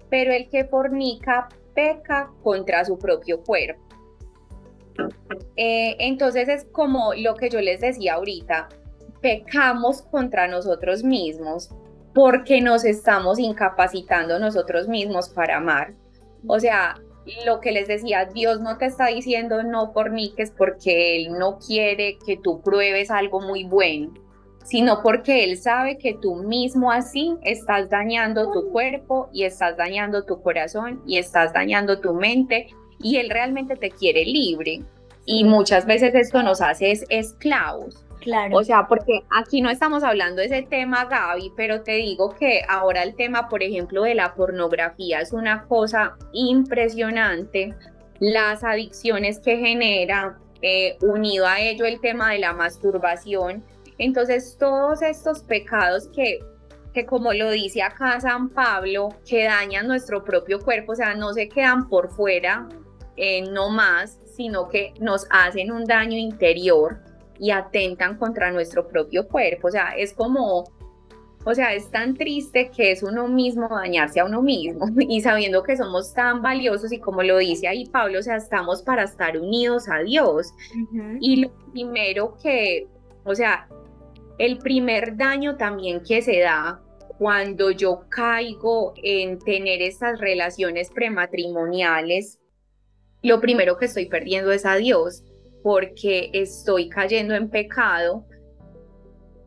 pero 0.09 0.33
el 0.33 0.49
que 0.49 0.65
fornica 0.65 1.47
peca 1.73 2.29
contra 2.43 2.83
su 2.83 2.99
propio 2.99 3.41
cuerpo. 3.41 3.81
Eh, 5.55 5.95
entonces 5.99 6.49
es 6.49 6.65
como 6.65 7.13
lo 7.13 7.35
que 7.35 7.49
yo 7.49 7.61
les 7.61 7.79
decía 7.79 8.15
ahorita, 8.15 8.67
pecamos 9.21 10.01
contra 10.01 10.47
nosotros 10.47 11.05
mismos 11.05 11.69
porque 12.13 12.59
nos 12.59 12.83
estamos 12.83 13.39
incapacitando 13.39 14.37
nosotros 14.37 14.89
mismos 14.89 15.29
para 15.29 15.57
amar. 15.57 15.93
O 16.45 16.59
sea, 16.59 16.95
lo 17.45 17.59
que 17.59 17.71
les 17.71 17.87
decía, 17.87 18.25
Dios 18.25 18.59
no 18.61 18.77
te 18.77 18.85
está 18.85 19.07
diciendo 19.07 19.63
no 19.63 19.91
forniques 19.91 20.51
porque 20.51 21.17
Él 21.17 21.33
no 21.33 21.57
quiere 21.59 22.17
que 22.25 22.37
tú 22.37 22.61
pruebes 22.61 23.11
algo 23.11 23.41
muy 23.41 23.63
bueno, 23.63 24.13
sino 24.63 25.01
porque 25.01 25.43
Él 25.43 25.57
sabe 25.57 25.97
que 25.97 26.13
tú 26.13 26.35
mismo 26.35 26.91
así 26.91 27.35
estás 27.43 27.89
dañando 27.89 28.51
tu 28.51 28.69
cuerpo 28.71 29.29
y 29.33 29.43
estás 29.43 29.77
dañando 29.77 30.25
tu 30.25 30.41
corazón 30.41 31.01
y 31.05 31.17
estás 31.17 31.53
dañando 31.53 31.99
tu 31.99 32.13
mente 32.13 32.67
y 33.01 33.17
Él 33.17 33.29
realmente 33.29 33.75
te 33.75 33.89
quiere 33.89 34.25
libre. 34.25 34.81
Y 35.25 35.43
muchas 35.43 35.85
veces 35.85 36.15
esto 36.15 36.41
nos 36.41 36.61
hace 36.61 36.91
esclavos. 37.09 38.03
Claro. 38.21 38.57
O 38.57 38.63
sea, 38.63 38.87
porque 38.87 39.23
aquí 39.29 39.61
no 39.61 39.69
estamos 39.69 40.03
hablando 40.03 40.41
de 40.41 40.47
ese 40.47 40.63
tema, 40.63 41.05
Gaby, 41.05 41.53
pero 41.55 41.81
te 41.81 41.93
digo 41.93 42.35
que 42.35 42.61
ahora 42.67 43.03
el 43.03 43.15
tema, 43.15 43.47
por 43.47 43.63
ejemplo, 43.63 44.03
de 44.03 44.15
la 44.15 44.33
pornografía 44.35 45.21
es 45.21 45.31
una 45.31 45.63
cosa 45.63 46.17
impresionante. 46.33 47.73
Las 48.19 48.63
adicciones 48.65 49.39
que 49.39 49.57
genera, 49.57 50.37
eh, 50.61 50.97
unido 51.01 51.47
a 51.47 51.61
ello 51.61 51.85
el 51.85 52.01
tema 52.01 52.31
de 52.31 52.39
la 52.39 52.51
masturbación. 52.51 53.63
Entonces, 53.97 54.57
todos 54.59 55.01
estos 55.01 55.41
pecados 55.43 56.09
que, 56.09 56.39
que, 56.93 57.05
como 57.05 57.31
lo 57.31 57.51
dice 57.51 57.81
acá 57.81 58.19
San 58.19 58.49
Pablo, 58.49 59.09
que 59.25 59.45
dañan 59.45 59.87
nuestro 59.87 60.25
propio 60.25 60.59
cuerpo, 60.59 60.91
o 60.91 60.95
sea, 60.95 61.15
no 61.15 61.33
se 61.33 61.47
quedan 61.47 61.87
por 61.87 62.09
fuera, 62.09 62.67
eh, 63.15 63.43
no 63.49 63.69
más, 63.69 64.19
sino 64.25 64.67
que 64.67 64.93
nos 64.99 65.25
hacen 65.29 65.71
un 65.71 65.85
daño 65.85 66.17
interior 66.17 66.99
y 67.39 67.51
atentan 67.51 68.17
contra 68.17 68.51
nuestro 68.51 68.87
propio 68.87 69.27
cuerpo. 69.27 69.69
O 69.69 69.71
sea, 69.71 69.93
es 69.97 70.13
como, 70.13 70.65
o 71.45 71.55
sea, 71.55 71.73
es 71.73 71.89
tan 71.89 72.15
triste 72.15 72.69
que 72.75 72.91
es 72.91 73.01
uno 73.01 73.27
mismo 73.27 73.67
dañarse 73.69 74.19
a 74.19 74.25
uno 74.25 74.41
mismo 74.41 74.87
y 74.99 75.21
sabiendo 75.21 75.63
que 75.63 75.77
somos 75.77 76.13
tan 76.13 76.41
valiosos 76.41 76.91
y 76.91 76.99
como 76.99 77.23
lo 77.23 77.37
dice 77.37 77.67
ahí 77.67 77.85
Pablo, 77.85 78.19
o 78.19 78.21
sea, 78.21 78.35
estamos 78.35 78.81
para 78.81 79.03
estar 79.03 79.37
unidos 79.37 79.87
a 79.89 79.99
Dios. 79.99 80.53
Y 81.21 81.37
lo 81.43 81.51
primero 81.71 82.35
que, 82.41 82.87
o 83.23 83.33
sea, 83.33 83.67
el 84.37 84.57
primer 84.57 85.17
daño 85.17 85.55
también 85.57 86.01
que 86.01 86.21
se 86.21 86.39
da 86.39 86.81
cuando 87.17 87.71
yo 87.71 88.05
caigo 88.09 88.93
en 89.03 89.39
tener 89.39 89.81
estas 89.81 90.19
relaciones 90.19 90.89
prematrimoniales, 90.89 92.39
lo 93.21 93.41
primero 93.41 93.77
que 93.77 93.85
estoy 93.85 94.05
perdiendo 94.05 94.53
es 94.53 94.65
a 94.65 94.75
Dios 94.75 95.23
porque 95.63 96.29
estoy 96.33 96.89
cayendo 96.89 97.35
en 97.35 97.49
pecado 97.49 98.25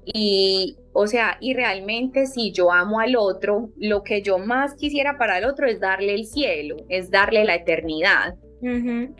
y, 0.04 0.76
o 0.92 1.06
sea, 1.06 1.36
y 1.40 1.54
realmente 1.54 2.26
si 2.26 2.52
yo 2.52 2.72
amo 2.72 3.00
al 3.00 3.16
otro, 3.16 3.70
lo 3.76 4.02
que 4.02 4.22
yo 4.22 4.38
más 4.38 4.74
quisiera 4.74 5.16
para 5.16 5.38
el 5.38 5.44
otro 5.44 5.66
es 5.66 5.80
darle 5.80 6.14
el 6.14 6.26
cielo, 6.26 6.76
es 6.88 7.10
darle 7.10 7.44
la 7.44 7.54
eternidad. 7.54 8.34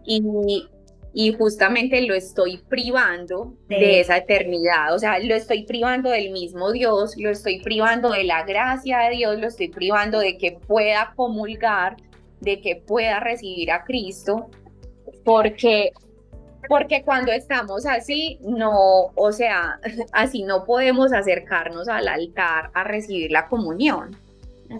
y, 0.04 0.68
y, 1.14 1.32
justamente 1.34 2.00
lo 2.02 2.14
estoy 2.14 2.58
privando 2.68 3.54
de 3.68 4.00
esa 4.00 4.18
eternidad, 4.18 4.94
o 4.94 4.98
sea, 4.98 5.18
lo 5.18 5.34
estoy 5.34 5.64
privando 5.64 6.10
del 6.10 6.30
mismo 6.30 6.70
Dios, 6.70 7.16
lo 7.16 7.28
estoy 7.30 7.60
privando 7.60 8.10
de 8.10 8.24
la 8.24 8.44
gracia 8.44 9.00
de 9.00 9.16
Dios, 9.16 9.40
lo 9.40 9.48
estoy 9.48 9.68
privando 9.68 10.20
de 10.20 10.38
que 10.38 10.52
pueda 10.52 11.12
comulgar, 11.16 11.96
de 12.40 12.60
que 12.60 12.76
pueda 12.76 13.18
recibir 13.18 13.72
a 13.72 13.82
Cristo, 13.84 14.48
porque 15.24 15.92
porque 16.68 17.02
cuando 17.02 17.32
estamos 17.32 17.86
así, 17.86 18.38
no, 18.42 19.12
o 19.14 19.32
sea, 19.32 19.80
así 20.12 20.42
no 20.42 20.64
podemos 20.64 21.12
acercarnos 21.12 21.88
al 21.88 22.08
altar 22.08 22.70
a 22.74 22.84
recibir 22.84 23.30
la 23.30 23.48
comunión. 23.48 24.16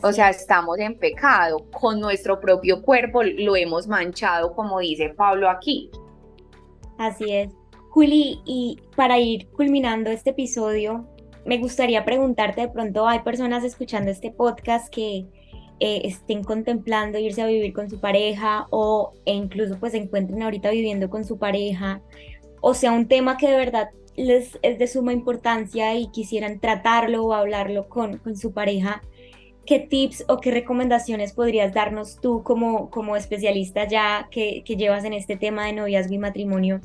o 0.02 0.12
sea, 0.12 0.30
estamos 0.30 0.78
en 0.78 0.98
pecado, 0.98 1.66
con 1.70 2.00
nuestro 2.00 2.40
propio 2.40 2.82
cuerpo 2.82 3.22
lo 3.22 3.56
hemos 3.56 3.86
manchado, 3.86 4.54
como 4.54 4.78
dice 4.78 5.10
Pablo 5.10 5.50
aquí. 5.50 5.90
Así 6.98 7.32
es. 7.32 7.52
Juli, 7.90 8.40
y 8.46 8.80
para 8.96 9.18
ir 9.18 9.48
culminando 9.50 10.08
este 10.08 10.30
episodio, 10.30 11.06
me 11.44 11.58
gustaría 11.58 12.04
preguntarte, 12.04 12.62
de 12.62 12.68
pronto 12.68 13.06
hay 13.06 13.20
personas 13.20 13.64
escuchando 13.64 14.10
este 14.10 14.30
podcast 14.30 14.88
que 14.88 15.26
eh, 15.84 16.02
estén 16.04 16.44
contemplando 16.44 17.18
irse 17.18 17.42
a 17.42 17.46
vivir 17.46 17.72
con 17.72 17.90
su 17.90 17.98
pareja 17.98 18.68
o 18.70 19.14
e 19.24 19.32
incluso 19.34 19.80
pues 19.80 19.90
se 19.90 19.98
encuentren 19.98 20.40
ahorita 20.40 20.70
viviendo 20.70 21.10
con 21.10 21.24
su 21.24 21.38
pareja, 21.38 22.00
o 22.60 22.72
sea, 22.72 22.92
un 22.92 23.08
tema 23.08 23.36
que 23.36 23.48
de 23.48 23.56
verdad 23.56 23.88
les 24.14 24.60
es 24.62 24.78
de 24.78 24.86
suma 24.86 25.12
importancia 25.12 25.96
y 25.96 26.06
quisieran 26.12 26.60
tratarlo 26.60 27.24
o 27.24 27.32
hablarlo 27.32 27.88
con, 27.88 28.18
con 28.18 28.36
su 28.36 28.52
pareja, 28.52 29.02
¿qué 29.66 29.80
tips 29.80 30.24
o 30.28 30.38
qué 30.38 30.52
recomendaciones 30.52 31.32
podrías 31.32 31.74
darnos 31.74 32.20
tú 32.20 32.44
como, 32.44 32.88
como 32.88 33.16
especialista 33.16 33.88
ya 33.88 34.28
que, 34.30 34.62
que 34.64 34.76
llevas 34.76 35.04
en 35.04 35.14
este 35.14 35.36
tema 35.36 35.66
de 35.66 35.72
noviazgo 35.72 36.14
y 36.14 36.18
matrimonio? 36.18 36.80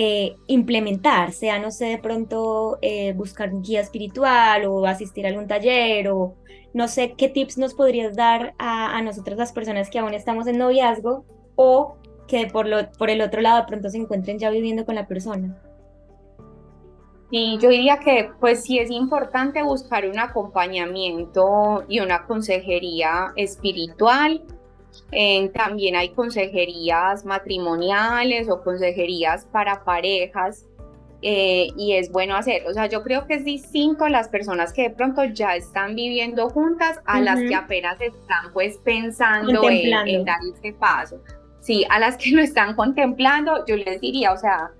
Eh, 0.00 0.36
implementar, 0.46 1.32
sea, 1.32 1.58
no 1.58 1.72
sé, 1.72 1.86
de 1.86 1.98
pronto 1.98 2.78
eh, 2.82 3.14
buscar 3.14 3.52
un 3.52 3.62
guía 3.62 3.80
espiritual 3.80 4.64
o 4.66 4.86
asistir 4.86 5.26
a 5.26 5.30
algún 5.30 5.48
taller 5.48 6.08
o 6.10 6.36
no 6.72 6.86
sé, 6.86 7.14
qué 7.18 7.28
tips 7.28 7.58
nos 7.58 7.74
podrías 7.74 8.14
dar 8.14 8.54
a, 8.58 8.96
a 8.96 9.02
nosotros 9.02 9.36
las 9.36 9.50
personas 9.50 9.90
que 9.90 9.98
aún 9.98 10.14
estamos 10.14 10.46
en 10.46 10.58
noviazgo 10.58 11.24
o 11.56 11.96
que 12.28 12.46
por, 12.46 12.68
lo, 12.68 12.92
por 12.92 13.10
el 13.10 13.20
otro 13.22 13.40
lado 13.40 13.56
de 13.56 13.66
pronto 13.66 13.90
se 13.90 13.98
encuentren 13.98 14.38
ya 14.38 14.50
viviendo 14.50 14.86
con 14.86 14.94
la 14.94 15.08
persona. 15.08 15.60
Y 17.32 17.58
yo 17.58 17.68
diría 17.68 17.98
que 17.98 18.30
pues 18.38 18.62
sí 18.62 18.78
es 18.78 18.92
importante 18.92 19.64
buscar 19.64 20.08
un 20.08 20.20
acompañamiento 20.20 21.84
y 21.88 21.98
una 21.98 22.24
consejería 22.24 23.32
espiritual. 23.34 24.44
También 25.54 25.96
hay 25.96 26.10
consejerías 26.10 27.24
matrimoniales 27.24 28.48
o 28.48 28.62
consejerías 28.62 29.46
para 29.46 29.84
parejas 29.84 30.66
eh, 31.20 31.68
y 31.76 31.94
es 31.94 32.12
bueno 32.12 32.36
hacer. 32.36 32.66
O 32.66 32.72
sea, 32.72 32.86
yo 32.86 33.02
creo 33.02 33.26
que 33.26 33.34
es 33.34 33.44
distinto 33.44 34.08
las 34.08 34.28
personas 34.28 34.72
que 34.72 34.82
de 34.82 34.90
pronto 34.90 35.24
ya 35.24 35.56
están 35.56 35.96
viviendo 35.96 36.48
juntas 36.50 37.00
a 37.06 37.20
las 37.20 37.40
que 37.40 37.54
apenas 37.54 38.00
están 38.00 38.52
pues 38.52 38.78
pensando 38.78 39.68
en, 39.68 40.08
en, 40.08 40.24
dar 40.24 40.38
este 40.52 40.72
paso. 40.72 41.20
Sí, 41.60 41.84
a 41.90 41.98
las 41.98 42.16
que 42.16 42.30
lo 42.30 42.40
están 42.40 42.76
contemplando, 42.76 43.64
yo 43.66 43.76
les 43.76 44.00
diría, 44.00 44.32
o 44.32 44.36
sea, 44.36 44.70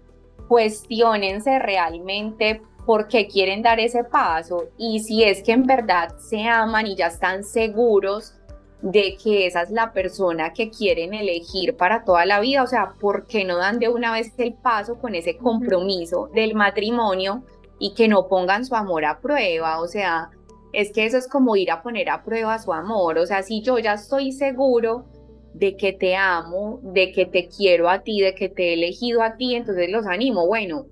cuestionense 0.46 1.58
realmente 1.58 2.62
por 2.86 3.08
qué 3.08 3.26
quieren 3.26 3.60
dar 3.60 3.80
ese 3.80 4.04
paso 4.04 4.68
y 4.78 5.00
si 5.00 5.22
es 5.22 5.42
que 5.42 5.52
en 5.52 5.64
verdad 5.64 6.16
se 6.16 6.44
aman 6.44 6.86
y 6.86 6.96
ya 6.96 7.08
están 7.08 7.44
seguros 7.44 8.37
de 8.82 9.16
que 9.22 9.46
esa 9.46 9.62
es 9.62 9.70
la 9.70 9.92
persona 9.92 10.52
que 10.52 10.70
quieren 10.70 11.12
elegir 11.12 11.76
para 11.76 12.04
toda 12.04 12.24
la 12.26 12.40
vida, 12.40 12.62
o 12.62 12.66
sea, 12.66 12.94
¿por 13.00 13.26
qué 13.26 13.44
no 13.44 13.56
dan 13.56 13.78
de 13.78 13.88
una 13.88 14.12
vez 14.12 14.32
el 14.38 14.54
paso 14.54 14.98
con 14.98 15.14
ese 15.14 15.36
compromiso 15.36 16.30
del 16.32 16.54
matrimonio 16.54 17.42
y 17.80 17.94
que 17.94 18.06
no 18.06 18.28
pongan 18.28 18.64
su 18.64 18.76
amor 18.76 19.04
a 19.04 19.20
prueba? 19.20 19.80
O 19.80 19.88
sea, 19.88 20.30
es 20.72 20.92
que 20.92 21.06
eso 21.06 21.18
es 21.18 21.28
como 21.28 21.56
ir 21.56 21.70
a 21.70 21.82
poner 21.82 22.08
a 22.08 22.22
prueba 22.22 22.58
su 22.58 22.72
amor, 22.72 23.18
o 23.18 23.26
sea, 23.26 23.42
si 23.42 23.62
yo 23.62 23.78
ya 23.78 23.94
estoy 23.94 24.32
seguro 24.32 25.06
de 25.54 25.76
que 25.76 25.92
te 25.92 26.14
amo, 26.14 26.78
de 26.82 27.10
que 27.10 27.26
te 27.26 27.48
quiero 27.48 27.88
a 27.88 28.02
ti, 28.02 28.20
de 28.20 28.34
que 28.34 28.48
te 28.48 28.70
he 28.70 28.72
elegido 28.74 29.22
a 29.22 29.36
ti, 29.36 29.56
entonces 29.56 29.90
los 29.90 30.06
animo, 30.06 30.46
bueno, 30.46 30.86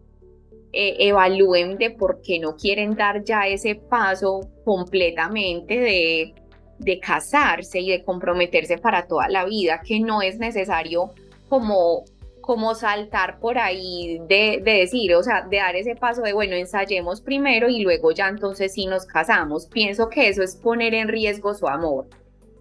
eh, 0.72 0.96
evalúen 0.98 1.78
de 1.78 1.90
por 1.90 2.20
qué 2.20 2.40
no 2.40 2.56
quieren 2.56 2.96
dar 2.96 3.22
ya 3.22 3.46
ese 3.46 3.76
paso 3.76 4.40
completamente 4.64 5.78
de, 5.78 6.34
de 6.78 6.98
casarse 7.00 7.80
y 7.80 7.90
de 7.90 8.04
comprometerse 8.04 8.78
para 8.78 9.06
toda 9.06 9.28
la 9.28 9.44
vida, 9.44 9.80
que 9.84 10.00
no 10.00 10.22
es 10.22 10.38
necesario 10.38 11.10
como 11.48 12.04
como 12.46 12.76
saltar 12.76 13.40
por 13.40 13.58
ahí 13.58 14.20
de, 14.28 14.62
de, 14.64 14.78
decir, 14.78 15.12
o 15.16 15.22
sea, 15.24 15.42
de 15.42 15.56
dar 15.56 15.74
ese 15.74 15.96
paso 15.96 16.22
de, 16.22 16.32
bueno, 16.32 16.54
ensayemos 16.54 17.20
primero 17.20 17.68
y 17.68 17.82
luego 17.82 18.12
ya 18.12 18.28
entonces 18.28 18.72
sí 18.72 18.86
nos 18.86 19.04
casamos. 19.04 19.66
Pienso 19.66 20.08
que 20.08 20.28
eso 20.28 20.44
es 20.44 20.54
poner 20.54 20.94
en 20.94 21.08
riesgo 21.08 21.54
su 21.54 21.66
amor. 21.66 22.06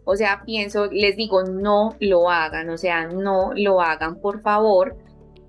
O 0.03 0.15
sea, 0.15 0.41
pienso, 0.43 0.87
les 0.87 1.15
digo, 1.15 1.43
no 1.43 1.95
lo 1.99 2.31
hagan, 2.31 2.69
o 2.71 2.77
sea, 2.77 3.07
no 3.07 3.51
lo 3.55 3.79
hagan, 3.79 4.19
por 4.19 4.41
favor. 4.41 4.95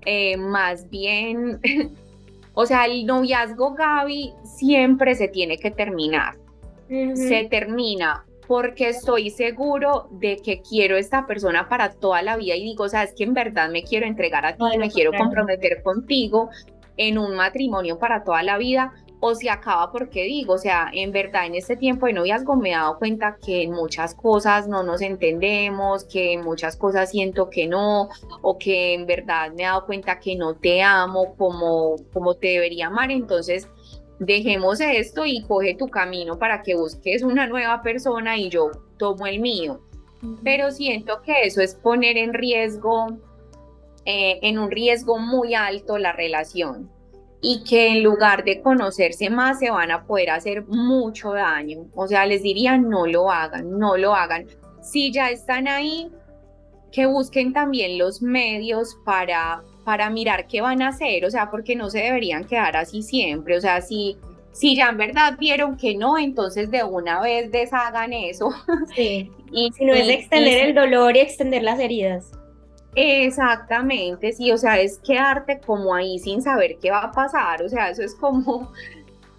Eh, 0.05 0.37
más 0.37 0.87
bien, 0.91 1.59
o 2.53 2.65
sea, 2.67 2.85
el 2.85 3.07
noviazgo 3.07 3.73
Gaby 3.73 4.33
siempre 4.43 5.15
se 5.15 5.27
tiene 5.27 5.57
que 5.57 5.71
terminar. 5.71 6.35
Se 6.87 7.43
termina 7.49 8.23
porque 8.47 8.89
estoy 8.89 9.29
seguro 9.29 10.07
de 10.11 10.37
que 10.37 10.61
quiero 10.61 10.95
esta 10.97 11.27
persona 11.27 11.67
para 11.67 11.91
toda 11.91 12.21
la 12.21 12.37
vida 12.37 12.55
y 12.55 12.63
digo, 12.63 12.85
o 12.85 12.89
sea, 12.89 13.03
es 13.03 13.13
que 13.13 13.25
en 13.25 13.33
verdad 13.33 13.69
me 13.69 13.83
quiero 13.83 14.05
entregar 14.05 14.45
a 14.45 14.55
ti, 14.55 14.63
me 14.77 14.89
quiero 14.89 15.11
comprometer 15.11 15.83
contigo 15.83 16.49
en 16.95 17.17
un 17.17 17.35
matrimonio 17.35 17.99
para 17.99 18.23
toda 18.23 18.41
la 18.43 18.57
vida 18.57 18.93
o 19.19 19.33
se 19.33 19.49
acaba 19.49 19.91
porque 19.91 20.23
digo, 20.23 20.53
o 20.53 20.57
sea, 20.57 20.89
en 20.93 21.11
verdad 21.11 21.45
en 21.45 21.55
este 21.55 21.75
tiempo 21.75 22.05
de 22.05 22.13
noviazgo 22.13 22.55
me 22.55 22.69
he 22.69 22.73
dado 22.73 22.97
cuenta 22.99 23.37
que 23.43 23.63
en 23.63 23.71
muchas 23.71 24.13
cosas 24.13 24.67
no 24.67 24.83
nos 24.83 25.01
entendemos, 25.01 26.05
que 26.05 26.33
en 26.33 26.43
muchas 26.43 26.77
cosas 26.77 27.09
siento 27.09 27.49
que 27.49 27.67
no, 27.67 28.09
o 28.41 28.57
que 28.57 28.93
en 28.93 29.07
verdad 29.07 29.51
me 29.51 29.63
he 29.63 29.65
dado 29.65 29.85
cuenta 29.85 30.19
que 30.19 30.35
no 30.35 30.55
te 30.55 30.83
amo 30.83 31.35
como, 31.35 31.95
como 32.13 32.35
te 32.35 32.49
debería 32.49 32.87
amar, 32.87 33.11
entonces 33.11 33.67
dejemos 34.19 34.79
esto 34.79 35.25
y 35.25 35.43
coge 35.43 35.75
tu 35.75 35.87
camino 35.87 36.39
para 36.39 36.61
que 36.61 36.75
busques 36.75 37.23
una 37.23 37.47
nueva 37.47 37.81
persona 37.81 38.37
y 38.37 38.49
yo 38.49 38.71
tomo 38.97 39.27
el 39.27 39.39
mío. 39.39 39.81
Pero 40.43 40.71
siento 40.71 41.21
que 41.21 41.43
eso 41.43 41.61
es 41.61 41.75
poner 41.75 42.17
en 42.17 42.33
riesgo, 42.33 43.07
eh, 44.05 44.39
en 44.41 44.57
un 44.57 44.71
riesgo 44.71 45.19
muy 45.19 45.53
alto 45.53 45.97
la 45.97 46.11
relación 46.11 46.89
y 47.41 47.63
que 47.63 47.89
en 47.89 48.03
lugar 48.03 48.43
de 48.43 48.61
conocerse 48.61 49.29
más 49.29 49.59
se 49.59 49.69
van 49.69 49.91
a 49.91 50.05
poder 50.05 50.31
hacer 50.31 50.65
mucho 50.67 51.33
daño. 51.33 51.85
O 51.95 52.07
sea, 52.07 52.25
les 52.25 52.41
diría, 52.41 52.77
no 52.77 53.05
lo 53.05 53.31
hagan, 53.31 53.77
no 53.77 53.95
lo 53.95 54.15
hagan. 54.15 54.47
Si 54.81 55.11
ya 55.11 55.29
están 55.29 55.67
ahí, 55.67 56.11
que 56.91 57.05
busquen 57.05 57.53
también 57.53 57.97
los 57.97 58.21
medios 58.21 58.97
para, 59.05 59.61
para 59.87 60.09
mirar 60.09 60.47
qué 60.47 60.59
van 60.59 60.81
a 60.81 60.89
hacer, 60.89 61.23
o 61.23 61.31
sea, 61.31 61.49
porque 61.49 61.73
no 61.73 61.89
se 61.89 61.99
deberían 61.99 62.43
quedar 62.43 62.75
así 62.75 63.01
siempre. 63.01 63.55
O 63.55 63.61
sea, 63.61 63.79
si, 63.79 64.17
si 64.51 64.75
ya 64.75 64.89
en 64.89 64.97
verdad 64.97 65.37
vieron 65.39 65.77
que 65.77 65.95
no, 65.95 66.17
entonces 66.17 66.69
de 66.69 66.83
una 66.83 67.21
vez 67.21 67.53
deshagan 67.53 68.11
eso. 68.11 68.49
Sí. 68.93 69.31
y, 69.49 69.71
si 69.71 69.85
no 69.85 69.93
es 69.93 70.09
extender 70.09 70.67
el 70.67 70.75
dolor 70.75 71.15
y 71.15 71.21
extender 71.21 71.63
las 71.63 71.79
heridas. 71.79 72.33
Exactamente, 72.95 74.33
sí, 74.33 74.51
o 74.51 74.57
sea, 74.57 74.77
es 74.77 74.97
quedarte 74.97 75.61
como 75.65 75.95
ahí 75.95 76.19
sin 76.19 76.41
saber 76.41 76.79
qué 76.81 76.91
va 76.91 77.03
a 77.03 77.11
pasar, 77.13 77.63
o 77.63 77.69
sea, 77.69 77.89
eso 77.89 78.01
es 78.03 78.13
como, 78.13 78.73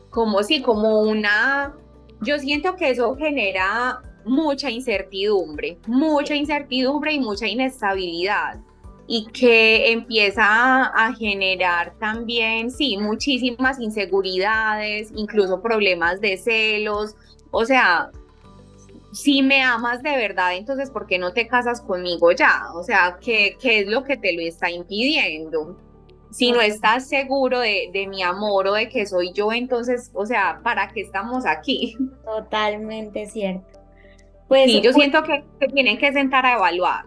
como 0.09 0.43
si, 0.43 0.63
como 0.63 1.03
una, 1.03 1.75
yo 2.23 2.39
siento 2.39 2.75
que 2.75 2.89
eso 2.89 3.17
genera 3.17 4.01
mucha 4.25 4.71
incertidumbre, 4.71 5.77
mucha 5.87 6.35
incertidumbre 6.35 7.13
y 7.13 7.21
mucha 7.21 7.47
inestabilidad 7.47 8.61
y 9.11 9.27
que 9.29 9.91
empieza 9.91 10.45
a 10.45 11.15
generar 11.15 11.95
también, 11.99 12.71
sí, 12.71 12.99
muchísimas 12.99 13.81
inseguridades, 13.81 15.11
incluso 15.17 15.63
problemas 15.63 16.21
de 16.21 16.37
celos, 16.37 17.17
o 17.51 17.65
sea, 17.65 18.11
si 19.13 19.43
me 19.43 19.63
amas 19.63 20.03
de 20.03 20.11
verdad, 20.11 20.55
entonces 20.57 20.91
¿por 20.91 21.07
qué 21.07 21.19
no 21.19 21.33
te 21.33 21.49
casas 21.49 21.81
conmigo 21.81 22.33
ya? 22.33 22.65
O 22.75 22.83
sea, 22.83 23.19
¿qué, 23.21 23.57
qué 23.59 23.81
es 23.81 23.87
lo 23.89 24.05
que 24.05 24.19
te 24.19 24.35
lo 24.35 24.43
está 24.43 24.71
impidiendo? 24.71 25.79
Si 26.31 26.53
no 26.53 26.61
estás 26.61 27.09
seguro 27.09 27.61
de, 27.61 27.89
de, 27.91 28.07
mi 28.07 28.23
amor 28.23 28.67
o 28.67 28.75
de 28.75 28.91
que 28.91 29.07
soy 29.07 29.33
yo, 29.33 29.51
entonces, 29.51 30.11
o 30.13 30.27
sea, 30.27 30.61
¿para 30.63 30.89
qué 30.89 31.01
estamos 31.01 31.47
aquí? 31.47 31.97
Totalmente 32.27 33.25
cierto. 33.25 33.81
Pues, 34.49 34.71
sí, 34.71 34.83
yo 34.83 34.93
siento 34.93 35.23
que 35.23 35.43
se 35.59 35.69
tienen 35.69 35.97
que 35.97 36.13
sentar 36.13 36.45
a 36.45 36.57
evaluar, 36.57 37.05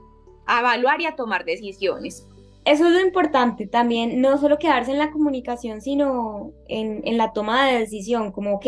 a 0.55 0.59
evaluar 0.59 1.01
y 1.01 1.05
a 1.05 1.15
tomar 1.15 1.45
decisiones. 1.45 2.27
Eso 2.63 2.85
es 2.85 2.91
lo 2.91 2.99
importante 2.99 3.65
también, 3.65 4.21
no 4.21 4.37
solo 4.37 4.59
quedarse 4.59 4.91
en 4.91 4.99
la 4.99 5.11
comunicación, 5.11 5.81
sino 5.81 6.51
en, 6.67 7.01
en 7.05 7.17
la 7.17 7.33
toma 7.33 7.67
de 7.67 7.79
decisión, 7.79 8.31
como, 8.31 8.55
ok, 8.55 8.67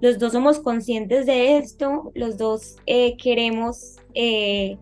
los 0.00 0.18
dos 0.18 0.32
somos 0.32 0.60
conscientes 0.60 1.26
de 1.26 1.56
esto, 1.56 2.12
los 2.14 2.36
dos 2.36 2.76
eh, 2.86 3.16
queremos 3.16 3.96
eh, 4.14 4.76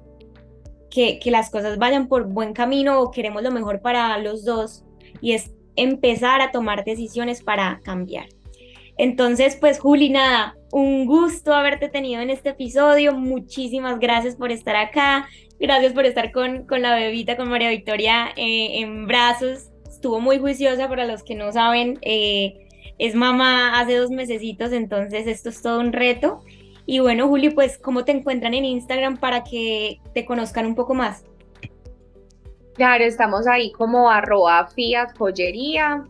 que, 0.90 1.18
que, 1.20 1.31
las 1.31 1.51
cosas 1.51 1.79
vayan 1.79 2.09
por 2.09 2.27
buen 2.27 2.53
camino 2.53 3.01
o 3.01 3.11
queremos 3.11 3.42
lo 3.42 3.51
mejor 3.51 3.81
para 3.81 4.18
los 4.18 4.44
dos 4.44 4.85
y 5.20 5.33
es 5.33 5.53
empezar 5.77 6.40
a 6.40 6.51
tomar 6.51 6.85
decisiones 6.85 7.42
para 7.42 7.81
cambiar. 7.83 8.27
Entonces, 8.97 9.57
pues 9.57 9.81
Juli, 9.81 10.11
nada, 10.11 10.57
un 10.70 11.07
gusto 11.07 11.53
haberte 11.53 11.88
tenido 11.88 12.20
en 12.20 12.31
este 12.31 12.51
episodio, 12.51 13.12
muchísimas 13.12 13.99
gracias 13.99 14.37
por 14.37 14.53
estar 14.53 14.77
acá, 14.77 15.29
gracias 15.59 15.93
por 15.93 16.05
estar 16.05 16.33
con, 16.33 16.67
con 16.67 16.83
la 16.83 16.95
bebita, 16.95 17.37
con 17.37 17.49
María 17.49 17.71
Victoria 17.71 18.29
eh, 18.37 18.81
en 18.81 19.07
brazos, 19.07 19.71
estuvo 19.88 20.21
muy 20.21 20.38
juiciosa 20.38 20.88
para 20.88 21.07
los 21.07 21.23
que 21.23 21.35
no 21.35 21.53
saben 21.53 21.99
es 22.99 23.14
mamá 23.14 23.79
hace 23.79 23.97
dos 23.97 24.11
mesecitos, 24.11 24.73
entonces 24.73 25.27
esto 25.27 25.49
es 25.49 25.62
todo 25.62 25.81
un 25.81 25.93
reto. 25.93 26.43
Y 26.87 27.01
bueno, 27.01 27.29
Juli, 27.29 27.51
pues, 27.51 27.79
¿cómo 27.79 28.05
te 28.05 28.12
encuentran 28.12 28.55
en 28.55 28.64
Instagram 28.64 29.17
para 29.17 29.43
que 29.43 30.01
te 30.12 30.25
conozcan 30.25 30.67
un 30.67 30.75
poco 30.75 30.95
más? 30.95 31.25
Claro, 32.75 33.05
estamos 33.05 33.47
ahí 33.47 33.73
como 33.73 34.11
arroba 34.11 34.67
Fiat 34.67 35.17
Joyería, 35.17 36.05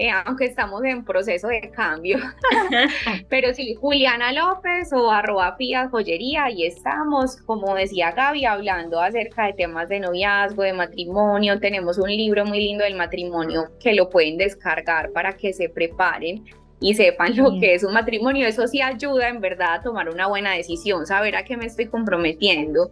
eh, 0.00 0.10
aunque 0.24 0.46
estamos 0.46 0.82
en 0.82 1.04
proceso 1.04 1.48
de 1.48 1.70
cambio. 1.70 2.18
Pero 3.28 3.52
sí, 3.52 3.74
Juliana 3.74 4.32
López 4.32 4.90
o 4.94 5.10
arroba 5.10 5.56
Fiat 5.56 5.90
Joyería, 5.90 6.44
ahí 6.44 6.64
estamos, 6.64 7.36
como 7.42 7.74
decía 7.74 8.12
Gaby, 8.12 8.46
hablando 8.46 8.98
acerca 8.98 9.44
de 9.44 9.52
temas 9.52 9.90
de 9.90 10.00
noviazgo, 10.00 10.62
de 10.62 10.72
matrimonio. 10.72 11.60
Tenemos 11.60 11.98
un 11.98 12.08
libro 12.08 12.46
muy 12.46 12.60
lindo 12.60 12.84
del 12.84 12.94
matrimonio 12.94 13.68
que 13.78 13.92
lo 13.92 14.08
pueden 14.08 14.38
descargar 14.38 15.12
para 15.12 15.34
que 15.34 15.52
se 15.52 15.68
preparen 15.68 16.44
y 16.80 16.94
sepan 16.94 17.36
lo 17.36 17.60
que 17.60 17.74
es 17.74 17.84
un 17.84 17.92
matrimonio. 17.92 18.48
Eso 18.48 18.66
sí 18.66 18.80
ayuda 18.80 19.28
en 19.28 19.42
verdad 19.42 19.74
a 19.74 19.82
tomar 19.82 20.08
una 20.08 20.28
buena 20.28 20.52
decisión, 20.52 21.06
saber 21.06 21.36
a 21.36 21.44
qué 21.44 21.58
me 21.58 21.66
estoy 21.66 21.88
comprometiendo 21.88 22.90